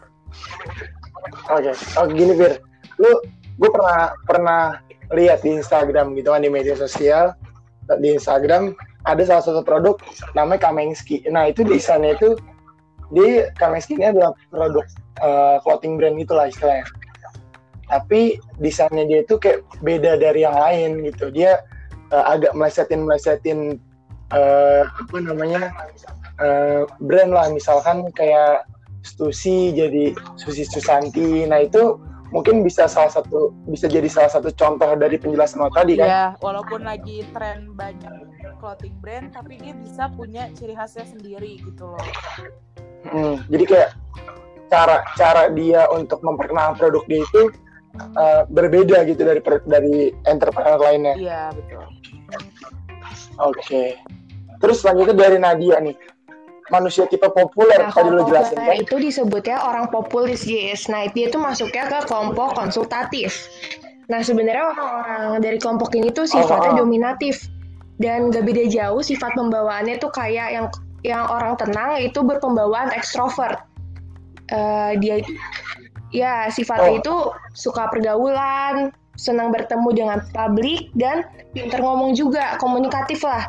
Oke 1.47 1.71
okay. 1.71 1.75
oh 1.99 2.07
gini 2.11 2.33
Fir. 2.35 2.59
Lu 2.99 3.11
gue 3.61 3.71
pernah 3.71 4.15
pernah 4.27 4.63
lihat 5.15 5.43
di 5.43 5.59
Instagram 5.59 6.15
gitu 6.19 6.35
kan 6.35 6.43
di 6.43 6.51
media 6.51 6.75
sosial. 6.75 7.35
Di 7.91 8.09
Instagram 8.15 8.75
ada 9.07 9.23
salah 9.27 9.43
satu 9.43 9.63
produk 9.63 9.97
namanya 10.35 10.71
Kamengski. 10.71 11.27
Nah 11.31 11.51
itu 11.51 11.67
desainnya 11.67 12.15
itu 12.15 12.39
di 13.11 13.43
Kamengski 13.59 13.99
ini 13.99 14.15
adalah 14.15 14.35
produk 14.51 14.87
uh, 15.19 15.57
clothing 15.67 15.99
brand 15.99 16.19
itulah 16.19 16.47
istilahnya. 16.47 16.87
Tapi 17.91 18.39
desainnya 18.63 19.03
dia 19.07 19.27
itu 19.27 19.35
kayak 19.35 19.67
beda 19.83 20.15
dari 20.23 20.47
yang 20.47 20.55
lain 20.55 21.03
gitu. 21.11 21.35
Dia 21.35 21.59
uh, 22.15 22.25
agak 22.31 22.55
melesetin 22.55 23.03
melesetin 23.03 23.59
uh, 24.31 24.87
apa 24.87 25.17
namanya 25.19 25.75
uh, 26.41 26.83
brand 27.05 27.31
lah. 27.31 27.47
Misalkan 27.53 28.09
kayak 28.17 28.67
Stusi 29.01 29.73
jadi 29.73 30.13
Susi 30.37 30.65
Susanti. 30.69 31.49
Nah 31.49 31.65
itu 31.65 31.97
mungkin 32.31 32.63
bisa 32.63 32.87
salah 32.87 33.11
satu 33.11 33.51
bisa 33.67 33.91
jadi 33.91 34.07
salah 34.07 34.31
satu 34.31 34.55
contoh 34.55 34.95
dari 34.95 35.19
penjelasan 35.19 35.67
lo 35.67 35.71
tadi 35.75 35.99
kan? 35.99 36.07
Ya 36.07 36.25
walaupun 36.39 36.87
lagi 36.87 37.27
tren 37.35 37.75
banyak 37.75 38.31
clothing 38.63 38.95
brand 39.03 39.35
tapi 39.35 39.59
dia 39.59 39.75
bisa 39.75 40.07
punya 40.15 40.47
ciri 40.55 40.77
khasnya 40.79 41.07
sendiri 41.11 41.59
gitu 41.59 41.91
loh. 41.91 42.07
Hmm, 43.11 43.43
jadi 43.51 43.65
kayak 43.67 43.91
cara 44.71 45.03
cara 45.19 45.51
dia 45.51 45.91
untuk 45.91 46.23
memperkenalkan 46.23 46.79
produk 46.79 47.03
dia 47.11 47.21
itu 47.27 47.43
uh, 48.15 48.47
berbeda 48.47 49.03
gitu 49.11 49.23
dari 49.27 49.41
dari 49.67 49.97
entrepreneur 50.31 50.79
lainnya. 50.79 51.15
Iya 51.19 51.43
betul. 51.57 51.85
Oke. 53.41 53.59
Okay. 53.65 53.89
terus 54.61 54.85
selanjutnya 54.85 55.17
dari 55.17 55.41
Nadia 55.41 55.81
nih 55.81 55.97
manusia 56.71 57.05
tipe 57.11 57.27
populer 57.31 57.79
nah, 57.79 57.91
tadi 57.91 58.11
lo 58.11 58.23
jelasin 58.25 58.57
kan? 58.57 58.79
itu 58.79 58.97
disebutnya 58.97 59.59
orang 59.59 59.91
populis 59.91 60.47
guys. 60.47 60.87
Nah 60.87 61.11
dia 61.13 61.29
itu 61.29 61.39
masuknya 61.39 61.91
ke 61.91 61.99
kelompok 62.07 62.55
konsultatif. 62.55 63.51
Nah 64.07 64.23
sebenarnya 64.23 64.75
orang-orang 64.75 65.43
dari 65.43 65.59
kelompok 65.59 65.95
ini 65.95 66.11
tuh 66.11 66.27
sifatnya 66.27 66.75
oh, 66.75 66.77
oh. 66.79 66.81
dominatif 66.87 67.47
dan 68.01 68.33
gak 68.33 68.49
beda 68.49 68.65
jauh 68.71 69.03
sifat 69.05 69.35
pembawaannya 69.37 70.01
tuh 70.01 70.11
kayak 70.11 70.49
yang 70.57 70.67
yang 71.05 71.27
orang 71.29 71.59
tenang 71.59 72.01
itu 72.01 72.23
berpembawaan 72.23 72.95
ekstrovert. 72.95 73.67
Uh, 74.51 74.99
dia 74.99 75.23
ya 76.11 76.51
sifatnya 76.51 76.91
oh. 76.91 76.99
itu 76.99 77.15
suka 77.55 77.87
pergaulan, 77.87 78.91
senang 79.15 79.55
bertemu 79.55 79.89
dengan 79.95 80.19
publik 80.35 80.91
dan 80.99 81.23
pinter 81.55 81.79
ngomong 81.79 82.17
juga, 82.17 82.59
komunikatif 82.59 83.23
lah. 83.23 83.47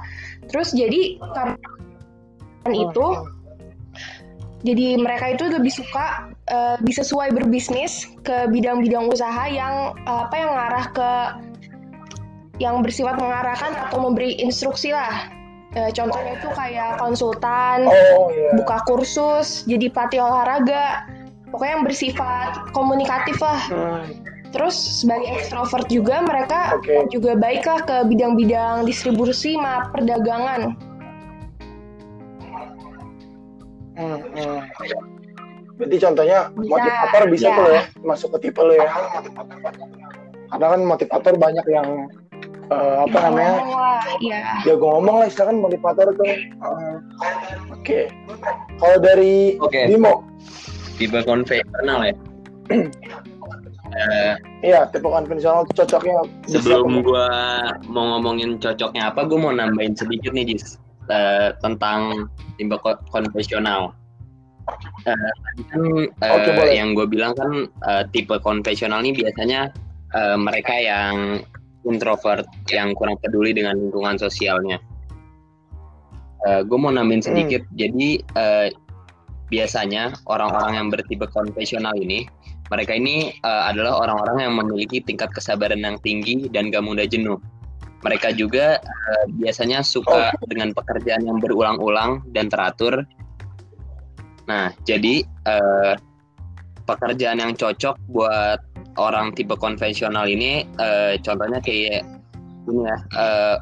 Terus 0.52 0.76
jadi 0.76 1.18
karena 1.34 1.58
oh, 2.68 2.74
itu 2.74 3.08
jadi 4.62 5.02
mereka 5.02 5.34
itu 5.34 5.50
lebih 5.50 5.74
suka 5.74 6.30
uh, 6.54 6.78
sesuai 6.78 7.34
berbisnis 7.34 8.06
ke 8.22 8.46
bidang-bidang 8.54 9.10
usaha 9.10 9.50
yang 9.50 9.98
uh, 10.06 10.30
apa 10.30 10.36
yang 10.38 10.50
mengarah 10.54 10.86
ke 10.94 11.12
yang 12.62 12.76
bersifat 12.86 13.18
mengarahkan 13.18 13.74
atau 13.90 13.98
memberi 14.06 14.38
instruksi 14.38 14.94
lah. 14.94 15.34
Uh, 15.74 15.90
contohnya 15.96 16.38
itu 16.38 16.50
kayak 16.54 17.00
konsultan, 17.00 17.90
oh, 17.90 18.30
yeah. 18.30 18.54
buka 18.60 18.84
kursus, 18.86 19.64
jadi 19.66 19.88
pelatih 19.90 20.20
olahraga, 20.22 21.08
pokoknya 21.50 21.74
yang 21.80 21.86
bersifat 21.88 22.50
komunikatif 22.76 23.40
lah. 23.42 23.62
Hmm. 23.72 24.06
Terus 24.52 24.76
sebagai 24.76 25.32
ekstrovert 25.32 25.88
juga 25.88 26.20
mereka 26.28 26.76
okay. 26.76 27.08
juga 27.08 27.40
baiklah 27.40 27.88
ke 27.88 27.98
bidang-bidang 28.12 28.84
distribusi 28.84 29.56
ma 29.56 29.88
perdagangan. 29.96 30.76
Hmm, 33.98 34.20
hmm. 34.24 34.60
Berarti 35.80 35.98
contohnya 35.98 36.40
bisa, 36.54 36.70
motivator 36.70 37.22
bisa 37.28 37.48
ya. 37.50 37.58
tuh 37.58 37.68
ya 37.74 37.84
masuk 38.06 38.30
ke 38.38 38.50
tipe 38.50 38.62
lo 38.62 38.74
ya. 38.78 38.88
Karena 40.52 40.68
kan 40.78 40.82
motivator 40.84 41.34
banyak 41.40 41.66
yang 41.72 41.88
uh, 42.70 43.08
apa 43.08 43.18
ya, 43.18 43.24
namanya? 43.28 43.56
ya. 44.22 44.42
ya 44.68 44.74
gue 44.78 44.90
ngomong 44.90 45.24
lah 45.24 45.28
istilah 45.28 45.50
kan 45.52 45.58
motivator 45.58 46.08
tuh. 46.14 46.28
Uh, 46.62 46.98
Oke. 47.74 47.82
Okay. 47.82 48.04
Kalau 48.78 48.98
dari 49.02 49.58
okay. 49.58 49.90
Bimo 49.90 50.32
tipe 51.02 51.20
konvensional 51.26 52.00
ya. 52.06 52.16
Uh, 53.92 54.34
iya, 54.62 54.86
tipe 54.94 55.10
konvensional 55.10 55.66
cocoknya. 55.74 56.30
Sebelum 56.46 57.02
gue 57.02 57.28
mau 57.90 58.06
ngomongin 58.16 58.62
cocoknya 58.62 59.10
apa, 59.10 59.26
gue 59.26 59.36
mau 59.36 59.50
nambahin 59.50 59.98
sedikit 59.98 60.32
nih, 60.32 60.54
Jis, 60.54 60.78
uh, 61.12 61.54
tentang 61.60 62.32
tipe 62.56 62.76
konvensional. 63.12 63.92
Uh, 65.04 65.32
kan 65.68 65.84
uh, 66.24 66.32
okay, 66.38 66.80
yang 66.80 66.96
gue 66.96 67.04
bilang 67.10 67.36
kan 67.36 67.68
uh, 67.84 68.04
tipe 68.16 68.34
konvensional 68.40 69.04
ini 69.04 69.20
biasanya 69.20 69.76
uh, 70.16 70.38
mereka 70.40 70.72
yang 70.80 71.44
introvert, 71.84 72.46
yang 72.70 72.94
kurang 72.96 73.18
peduli 73.20 73.52
dengan 73.52 73.76
lingkungan 73.76 74.16
sosialnya. 74.16 74.80
Uh, 76.42 76.66
gue 76.66 76.78
mau 76.78 76.90
nambahin 76.90 77.22
sedikit, 77.22 77.62
hmm. 77.70 77.76
jadi 77.78 78.10
uh, 78.34 78.68
biasanya 79.52 80.16
orang-orang 80.26 80.80
yang 80.80 80.88
bertipe 80.90 81.28
konvensional 81.30 81.94
ini 82.00 82.26
mereka 82.72 82.96
ini 82.96 83.36
uh, 83.44 83.68
adalah 83.68 84.00
orang-orang 84.00 84.48
yang 84.48 84.54
memiliki 84.56 85.04
tingkat 85.04 85.28
kesabaran 85.36 85.84
yang 85.84 86.00
tinggi 86.00 86.48
dan 86.48 86.72
gak 86.72 86.88
mudah 86.88 87.04
jenuh. 87.04 87.36
Mereka 88.02 88.34
juga 88.34 88.82
uh, 88.82 89.26
biasanya 89.38 89.86
suka 89.86 90.34
oh. 90.34 90.48
dengan 90.50 90.74
pekerjaan 90.74 91.26
yang 91.26 91.38
berulang-ulang 91.38 92.26
dan 92.34 92.50
teratur. 92.50 93.06
Nah, 94.50 94.74
jadi 94.84 95.22
uh, 95.46 95.94
pekerjaan 96.90 97.40
yang 97.40 97.54
cocok 97.54 97.96
buat 98.10 98.60
orang 98.98 99.32
tipe 99.38 99.54
konvensional 99.56 100.26
ini, 100.28 100.66
uh, 100.82 101.16
contohnya 101.22 101.62
kayak 101.62 102.04
ini 102.68 102.82
ya, 102.90 102.98
uh, 103.16 103.56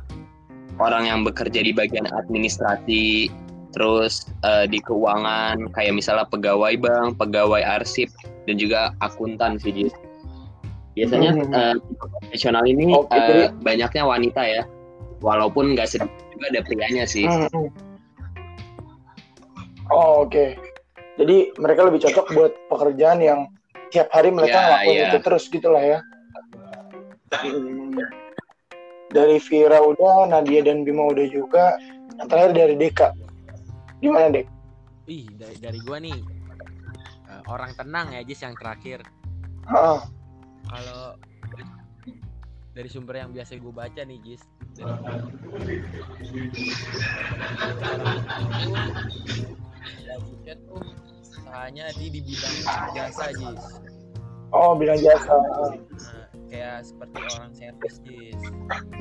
orang 0.80 1.06
yang 1.06 1.20
bekerja 1.28 1.60
di 1.62 1.76
bagian 1.76 2.08
administrasi, 2.08 3.30
terus 3.76 4.26
uh, 4.48 4.66
di 4.66 4.82
keuangan 4.82 5.70
kayak 5.76 5.94
misalnya 5.94 6.26
pegawai 6.32 6.74
bank, 6.80 7.20
pegawai 7.22 7.62
arsip 7.62 8.10
dan 8.50 8.56
juga 8.58 8.96
akuntan 9.04 9.62
sih 9.62 9.70
Jis. 9.76 9.94
Biasanya 11.00 11.32
hmm. 11.32 11.54
uh, 11.56 11.76
profesional 11.96 12.68
ini 12.68 12.92
okay, 12.92 13.48
uh, 13.48 13.56
banyaknya 13.64 14.04
wanita 14.04 14.42
ya, 14.44 14.68
walaupun 15.24 15.72
nggak 15.72 15.88
sedikit 15.88 16.12
juga 16.36 16.46
ada 16.52 16.62
prianya 16.68 17.08
sih. 17.08 17.24
Hmm. 17.24 17.72
Oh 19.90 20.28
oke, 20.28 20.30
okay. 20.30 20.50
jadi 21.16 21.56
mereka 21.56 21.88
lebih 21.88 22.04
cocok 22.04 22.26
buat 22.36 22.52
pekerjaan 22.68 23.24
yang 23.24 23.48
tiap 23.96 24.12
hari 24.12 24.30
mereka 24.30 24.54
yeah, 24.54 24.66
ngelakuin 24.68 24.98
yeah. 25.00 25.08
itu 25.08 25.20
terus 25.24 25.44
gitulah 25.48 25.82
ya. 25.82 26.00
Hmm. 27.32 27.96
Dari 29.10 29.42
Vira 29.42 29.80
udah, 29.82 30.30
Nadia 30.30 30.62
dan 30.62 30.86
Bima 30.86 31.10
udah 31.10 31.26
juga. 31.32 31.80
Yang 32.20 32.28
terakhir 32.30 32.52
dari 32.52 32.76
Deka 32.76 33.10
Gimana, 34.04 34.28
Dek? 34.30 34.46
Ih, 35.08 35.26
dari, 35.40 35.58
dari 35.58 35.80
gua 35.82 35.98
nih 36.04 36.20
uh, 37.32 37.42
orang 37.50 37.72
tenang 37.74 38.12
ya, 38.14 38.22
Jis 38.28 38.44
yang 38.44 38.54
terakhir. 38.60 39.02
Oh. 39.72 40.04
Kalau 40.70 41.18
dari 42.78 42.90
sumber 42.90 43.18
yang 43.18 43.34
biasa 43.34 43.58
gue 43.58 43.74
baca 43.74 44.02
nih, 44.06 44.22
Jis. 44.22 44.46
Dari 50.06 50.54
tuh 50.62 50.82
usahanya 51.20 51.90
di 51.98 52.06
di 52.14 52.22
bidang 52.22 52.58
jasa, 52.94 53.34
Jis. 53.34 53.82
Oh, 54.54 54.78
bidang 54.78 55.02
jasa. 55.02 55.34
Nah, 55.34 55.74
kayak 56.54 56.86
seperti 56.86 57.18
orang 57.38 57.52
servis, 57.58 57.96
Jis. 58.06 58.42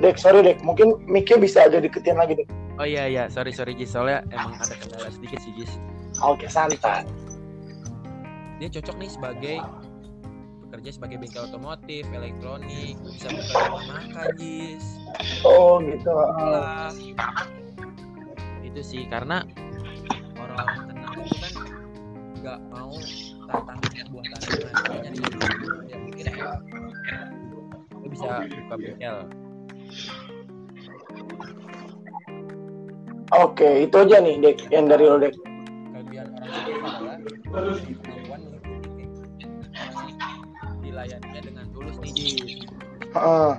Dek, 0.00 0.16
sorry, 0.16 0.40
Dek. 0.40 0.64
Mungkin 0.64 1.04
mic 1.04 1.28
bisa 1.36 1.68
aja 1.68 1.78
deketin 1.84 2.16
lagi, 2.16 2.40
Dek. 2.40 2.48
Oh 2.78 2.86
iya 2.86 3.10
iya, 3.10 3.26
sorry 3.26 3.50
sorry 3.50 3.74
Jis, 3.74 3.90
soalnya 3.90 4.22
emang 4.30 4.54
ada 4.54 4.74
kendala 4.78 5.10
sedikit 5.10 5.42
sih 5.42 5.50
Jis. 5.58 5.82
Oke, 6.22 6.46
santai. 6.46 7.02
Dia 8.58 8.68
cocok 8.70 8.96
nih 8.98 9.10
sebagai 9.10 9.56
bekerja 10.78 10.94
sebagai 10.94 11.18
bengkel 11.18 11.42
otomotif, 11.50 12.06
elektronik, 12.14 12.94
bisa 13.02 13.26
bekerja 13.34 13.66
makan 13.66 14.30
Jis. 14.38 14.86
Oh 15.42 15.82
gitu. 15.82 16.06
Lah. 16.06 16.94
Itu 18.62 18.80
sih 18.86 19.10
karena 19.10 19.42
orang 20.38 20.86
tenang 20.86 21.18
itu 21.18 21.34
kan 21.42 21.52
nggak 22.38 22.58
mau 22.70 22.94
tantangan 23.50 24.06
buat 24.14 24.22
tantangan 24.30 24.70
makanya 24.70 25.10
dia, 25.18 25.26
dia 25.82 25.96
mungkin 25.98 26.24
ya, 26.30 26.54
bisa 28.06 28.28
buka 28.46 28.74
bengkel 28.78 29.18
Oke, 33.28 33.84
itu 33.84 33.92
aja 33.92 34.24
nih, 34.24 34.40
Dek, 34.40 34.72
yang 34.72 34.88
dari 34.88 35.04
lo, 35.04 35.20
Dek. 35.20 35.36
Kelebihan 35.36 36.32
orang 36.32 36.48
adalah 36.80 37.76
Uh. 43.18 43.54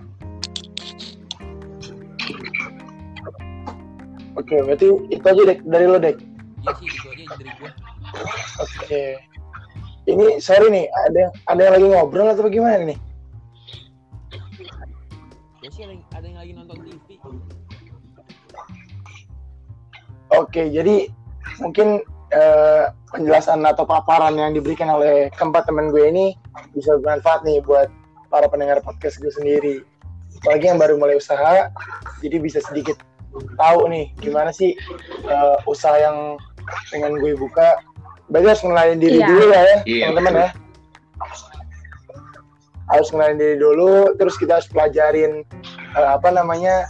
Oke, 4.40 4.56
berarti 4.64 4.88
itu 5.12 5.26
aja, 5.28 5.42
Dek, 5.44 5.60
dari 5.68 5.86
lo, 5.86 6.00
Dek. 6.00 6.16
Iya 6.64 6.72
sih, 6.80 6.88
itu 6.88 7.08
aja 7.12 7.24
dari 7.36 7.52
gua. 7.60 7.72
Oke. 8.64 9.04
Ini 10.10 10.42
sorry 10.42 10.74
nih, 10.74 10.86
ada 11.06 11.30
ada 11.52 11.62
yang 11.62 11.74
lagi 11.78 11.88
ngobrol 11.92 12.32
atau 12.34 12.48
bagaimana 12.48 12.82
nih? 12.82 13.00
Ya 15.62 15.70
sih 15.70 15.84
ada 15.86 16.26
yang 16.26 16.40
lagi 16.40 16.52
nonton 16.58 16.78
TV. 16.82 17.22
Oke, 20.34 20.72
jadi 20.74 21.14
mungkin 21.62 22.02
uh, 22.34 22.84
penjelasan 23.14 23.66
atau 23.66 23.86
paparan 23.86 24.38
yang 24.38 24.54
diberikan 24.54 24.90
oleh 24.90 25.30
keempat 25.38 25.66
teman 25.70 25.90
gue 25.90 26.06
ini 26.10 26.26
bisa 26.74 26.98
bermanfaat 27.02 27.42
nih 27.46 27.62
buat 27.66 27.90
para 28.30 28.46
pendengar 28.48 28.80
podcast 28.86 29.20
gue 29.20 29.34
sendiri. 29.34 29.76
Apalagi 30.40 30.72
yang 30.72 30.80
baru 30.80 30.96
mulai 30.96 31.20
usaha, 31.20 31.68
jadi 32.24 32.38
bisa 32.40 32.64
sedikit 32.64 32.96
tahu 33.60 33.92
nih 33.92 34.10
gimana 34.24 34.50
sih 34.50 34.74
uh, 35.28 35.60
usaha 35.68 36.00
yang 36.00 36.38
dengan 36.94 37.20
gue 37.20 37.36
buka. 37.36 37.82
Berarti 38.30 38.46
harus 38.46 38.64
mengenalin 38.64 39.00
diri 39.02 39.20
yeah. 39.20 39.28
dulu 39.28 39.44
ya, 39.50 39.62
ya 39.62 39.78
yeah. 39.84 40.08
teman-teman 40.14 40.34
ya. 40.38 40.50
Harus 42.90 43.08
mengenalin 43.14 43.40
diri 43.42 43.56
dulu, 43.58 43.94
terus 44.18 44.36
kita 44.38 44.62
harus 44.62 44.70
pelajarin 44.70 45.44
uh, 45.98 46.16
apa 46.16 46.30
namanya 46.30 46.86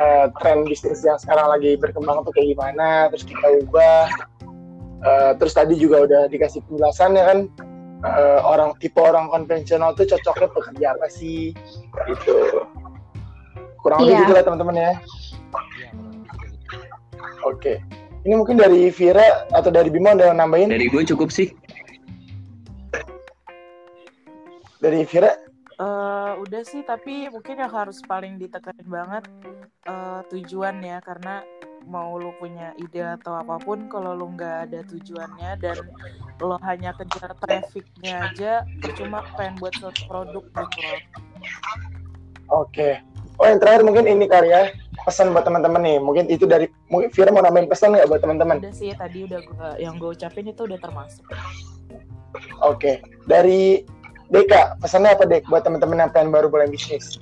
uh, 0.00 0.26
tren 0.40 0.64
bisnis 0.64 1.02
yang 1.04 1.18
sekarang 1.20 1.46
lagi 1.50 1.76
berkembang 1.76 2.24
tuh 2.24 2.32
kayak 2.32 2.56
gimana 2.56 3.10
terus 3.12 3.24
kita 3.26 3.46
ubah 3.64 4.06
uh, 5.04 5.32
terus 5.36 5.52
tadi 5.52 5.74
juga 5.76 6.06
udah 6.06 6.22
dikasih 6.30 6.62
penjelasan 6.66 7.18
ya 7.18 7.24
kan 7.28 7.38
uh, 8.02 8.40
orang 8.46 8.74
tipe 8.78 8.98
orang 8.98 9.30
konvensional 9.30 9.94
tuh 9.94 10.06
cocoknya 10.06 10.48
pekerja 10.50 10.86
apa 10.94 11.06
sih? 11.08 11.54
Gitu. 12.06 12.36
Kurang 13.82 14.06
lebih 14.06 14.14
yeah. 14.14 14.22
gitu 14.26 14.32
lah 14.34 14.42
teman-teman 14.46 14.76
ya. 14.78 14.92
Oke. 17.42 17.58
Okay. 17.58 17.76
ini 18.22 18.38
mungkin 18.38 18.54
dari 18.54 18.86
Vira 18.94 19.50
atau 19.50 19.74
dari 19.74 19.90
Bima 19.90 20.14
udah 20.14 20.30
nambahin? 20.30 20.70
Dari 20.70 20.86
gue 20.86 21.02
cukup 21.02 21.34
sih. 21.34 21.50
Dari 24.78 25.02
Vira? 25.06 25.34
Uh, 25.82 26.38
udah 26.46 26.62
sih, 26.62 26.86
tapi 26.86 27.26
mungkin 27.26 27.58
yang 27.58 27.72
harus 27.74 27.98
paling 28.06 28.38
ditekanin 28.38 28.86
banget 28.86 29.26
uh, 29.90 30.22
tujuan 30.30 30.78
ya, 30.78 31.02
karena 31.02 31.42
mau 31.86 32.18
lu 32.18 32.32
punya 32.38 32.72
ide 32.78 33.02
atau 33.20 33.38
apa 33.38 33.58
pun, 33.62 33.86
kalau 33.90 34.14
lu 34.14 34.32
nggak 34.34 34.70
ada 34.70 34.80
tujuannya 34.88 35.50
dan 35.60 35.76
lo 36.42 36.58
hanya 36.62 36.94
kejar 36.96 37.34
trafficnya 37.38 38.30
aja, 38.30 38.52
percuma 38.82 39.22
pengen 39.38 39.58
buat 39.58 39.74
suatu 39.78 40.02
produk 40.06 40.44
gitu 40.46 40.66
Oke. 42.52 42.68
Okay. 42.68 42.94
Oh 43.40 43.48
yang 43.48 43.58
terakhir 43.58 43.82
mungkin 43.82 44.04
ini 44.04 44.28
karya 44.28 44.76
pesan 45.02 45.32
buat 45.32 45.42
teman-teman 45.42 45.82
nih. 45.82 45.98
Mungkin 45.98 46.24
itu 46.28 46.44
dari 46.44 46.68
mungkin 46.92 47.08
Fira 47.10 47.32
mau 47.32 47.42
nambahin 47.42 47.66
pesan 47.66 47.96
nggak 47.96 48.06
buat 48.06 48.20
teman-teman? 48.20 48.60
Udah 48.60 48.74
sih 48.76 48.92
tadi 48.94 49.24
udah 49.24 49.40
gua, 49.48 49.68
yang 49.80 49.96
gue 49.96 50.12
ucapin 50.12 50.46
itu 50.46 50.62
udah 50.62 50.78
termasuk. 50.78 51.24
Oke. 52.62 52.76
Okay. 52.76 52.96
Dari 53.26 53.82
Deka, 54.32 54.80
pesannya 54.80 55.12
apa 55.12 55.28
Dek 55.28 55.44
buat 55.48 55.64
teman-teman 55.64 56.06
yang 56.06 56.12
pengen 56.12 56.32
baru 56.32 56.48
mulai 56.48 56.68
bisnis? 56.68 57.20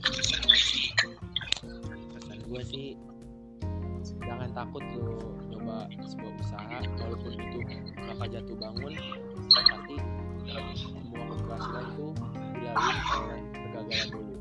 Pesan 2.15 2.39
gue 2.47 2.63
sih 2.67 2.95
takut 4.61 4.85
lo 4.93 5.17
coba 5.49 5.89
sebuah 6.05 6.33
usaha 6.37 6.77
walaupun 7.01 7.33
itu 7.33 7.59
bakal 7.97 8.27
jatuh 8.29 8.57
bangun 8.61 8.93
pasti 9.49 9.97
semua 10.77 11.25
keberhasilan 11.33 11.85
itu 11.89 12.07
dilalui 12.61 12.93
oleh 13.25 13.41
jalan 13.73 14.09
dulu. 14.13 14.35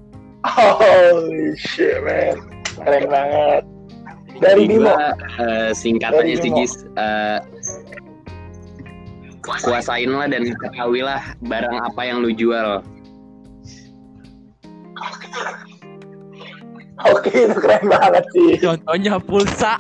Holy 0.44 1.56
shit, 1.56 2.04
man. 2.04 2.36
Keren 2.84 3.06
banget. 3.08 3.64
Dari 4.40 4.64
Bimo. 4.68 4.92
eh, 4.92 5.72
singkatannya 5.72 6.36
sih 6.36 6.52
Bimo. 6.52 6.58
Jis, 6.64 6.74
eh, 7.00 7.40
kuasain 9.44 10.12
lah 10.12 10.28
dan 10.28 10.52
ketahuilah 10.52 11.24
barang 11.48 11.78
apa 11.80 12.02
yang 12.04 12.20
lu 12.24 12.36
jual. 12.36 12.84
Oke, 17.08 17.32
itu 17.32 17.56
keren 17.56 17.88
banget 17.88 18.24
sih. 18.36 18.60
Contohnya 18.60 19.16
pulsa. 19.24 19.80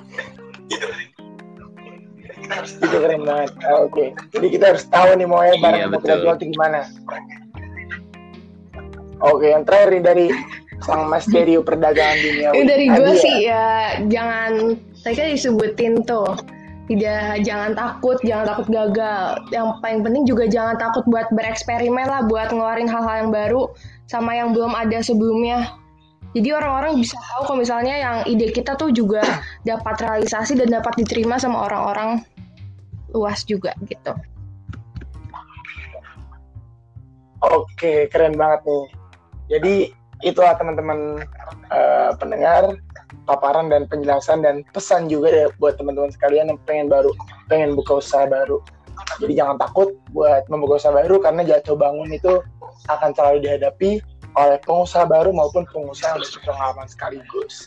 Itu 2.49 2.85
keren 2.89 3.23
banget. 3.23 3.51
Ah, 3.63 3.85
Oke. 3.85 4.11
Jadi 4.33 4.47
kita 4.49 4.73
harus 4.73 4.83
tahu 4.89 5.09
nih 5.15 5.27
mau 5.29 5.41
Iya, 5.45 5.55
barang 5.61 5.89
betul. 5.93 6.17
jual 6.25 6.35
itu 6.41 6.45
gimana. 6.53 6.79
Oke, 9.19 9.51
yang 9.51 9.63
terakhir 9.67 9.89
nih 9.99 10.03
dari 10.03 10.25
sang 10.79 11.11
Mas 11.11 11.27
Derio 11.27 11.59
perdagangan 11.59 12.17
dunia. 12.23 12.47
Ini 12.55 12.63
dari 12.63 12.85
gue 12.87 13.11
sih 13.19 13.35
ya 13.45 13.99
jangan 14.07 14.79
tadi 15.03 15.15
kan 15.19 15.27
disebutin 15.35 15.93
tuh 16.07 16.39
tidak 16.89 17.45
jangan 17.45 17.77
takut 17.77 18.17
jangan 18.25 18.49
takut 18.49 18.67
gagal 18.71 19.37
yang 19.53 19.77
paling 19.83 20.01
penting 20.01 20.23
juga 20.25 20.49
jangan 20.49 20.73
takut 20.81 21.05
buat 21.05 21.29
bereksperimen 21.35 22.09
lah 22.09 22.25
buat 22.25 22.49
ngeluarin 22.49 22.89
hal-hal 22.89 23.27
yang 23.27 23.31
baru 23.31 23.69
sama 24.09 24.33
yang 24.33 24.57
belum 24.57 24.73
ada 24.73 24.97
sebelumnya 25.05 25.69
jadi 26.33 26.57
orang-orang 26.57 26.97
bisa 26.97 27.13
tahu 27.29 27.41
kalau 27.45 27.59
misalnya 27.61 27.93
yang 27.93 28.17
ide 28.25 28.49
kita 28.49 28.73
tuh 28.73 28.89
juga 28.89 29.21
dapat 29.69 30.01
realisasi 30.01 30.57
dan 30.57 30.73
dapat 30.73 30.97
diterima 30.97 31.37
sama 31.37 31.69
orang-orang 31.69 32.25
luas 33.13 33.41
juga 33.45 33.73
gitu 33.85 34.13
Oke, 37.39 38.11
keren 38.11 38.35
banget 38.35 38.67
nih. 38.67 38.85
Jadi 39.47 39.73
itulah 40.27 40.59
teman-teman 40.59 41.23
eh, 41.71 42.11
pendengar 42.19 42.75
paparan 43.23 43.71
dan 43.71 43.87
penjelasan 43.87 44.43
dan 44.43 44.67
pesan 44.75 45.07
juga 45.07 45.31
ya 45.31 45.47
buat 45.55 45.79
teman-teman 45.79 46.11
sekalian 46.11 46.51
yang 46.51 46.59
pengen 46.67 46.91
baru, 46.91 47.15
pengen 47.47 47.79
buka 47.79 48.03
usaha 48.03 48.27
baru. 48.27 48.59
Jadi 49.23 49.39
jangan 49.39 49.55
takut 49.55 49.95
buat 50.11 50.43
membuka 50.51 50.83
usaha 50.83 50.91
baru 50.91 51.23
karena 51.23 51.47
jatuh 51.47 51.79
bangun 51.79 52.11
itu 52.11 52.43
akan 52.91 53.15
selalu 53.15 53.47
dihadapi 53.47 54.03
oleh 54.35 54.59
pengusaha 54.67 55.07
baru 55.07 55.31
maupun 55.31 55.63
pengusaha 55.71 56.19
yang 56.19 56.43
pengalaman 56.43 56.87
sekaligus. 56.91 57.63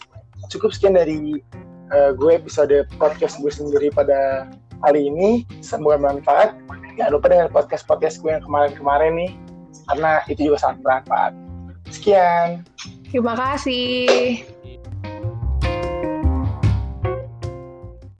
Cukup 0.52 0.76
sekian 0.76 1.00
dari 1.00 1.40
eh, 1.88 2.11
gue 2.12 2.31
episode 2.37 2.85
podcast 3.00 3.40
gue 3.40 3.48
sendiri 3.48 3.88
pada 3.88 4.52
kali 4.83 5.09
ini. 5.09 5.31
Semoga 5.62 5.99
bermanfaat. 5.99 6.59
Jangan 6.99 7.12
lupa 7.14 7.27
dengan 7.33 7.49
podcast-podcast 7.55 8.21
gue 8.21 8.31
yang 8.37 8.45
kemarin-kemarin 8.45 9.12
nih 9.16 9.31
karena 9.88 10.21
itu 10.29 10.53
juga 10.53 10.59
sangat 10.61 10.79
bermanfaat. 10.85 11.33
Sekian. 11.92 12.64
terima 13.12 13.37
kasih 13.37 14.40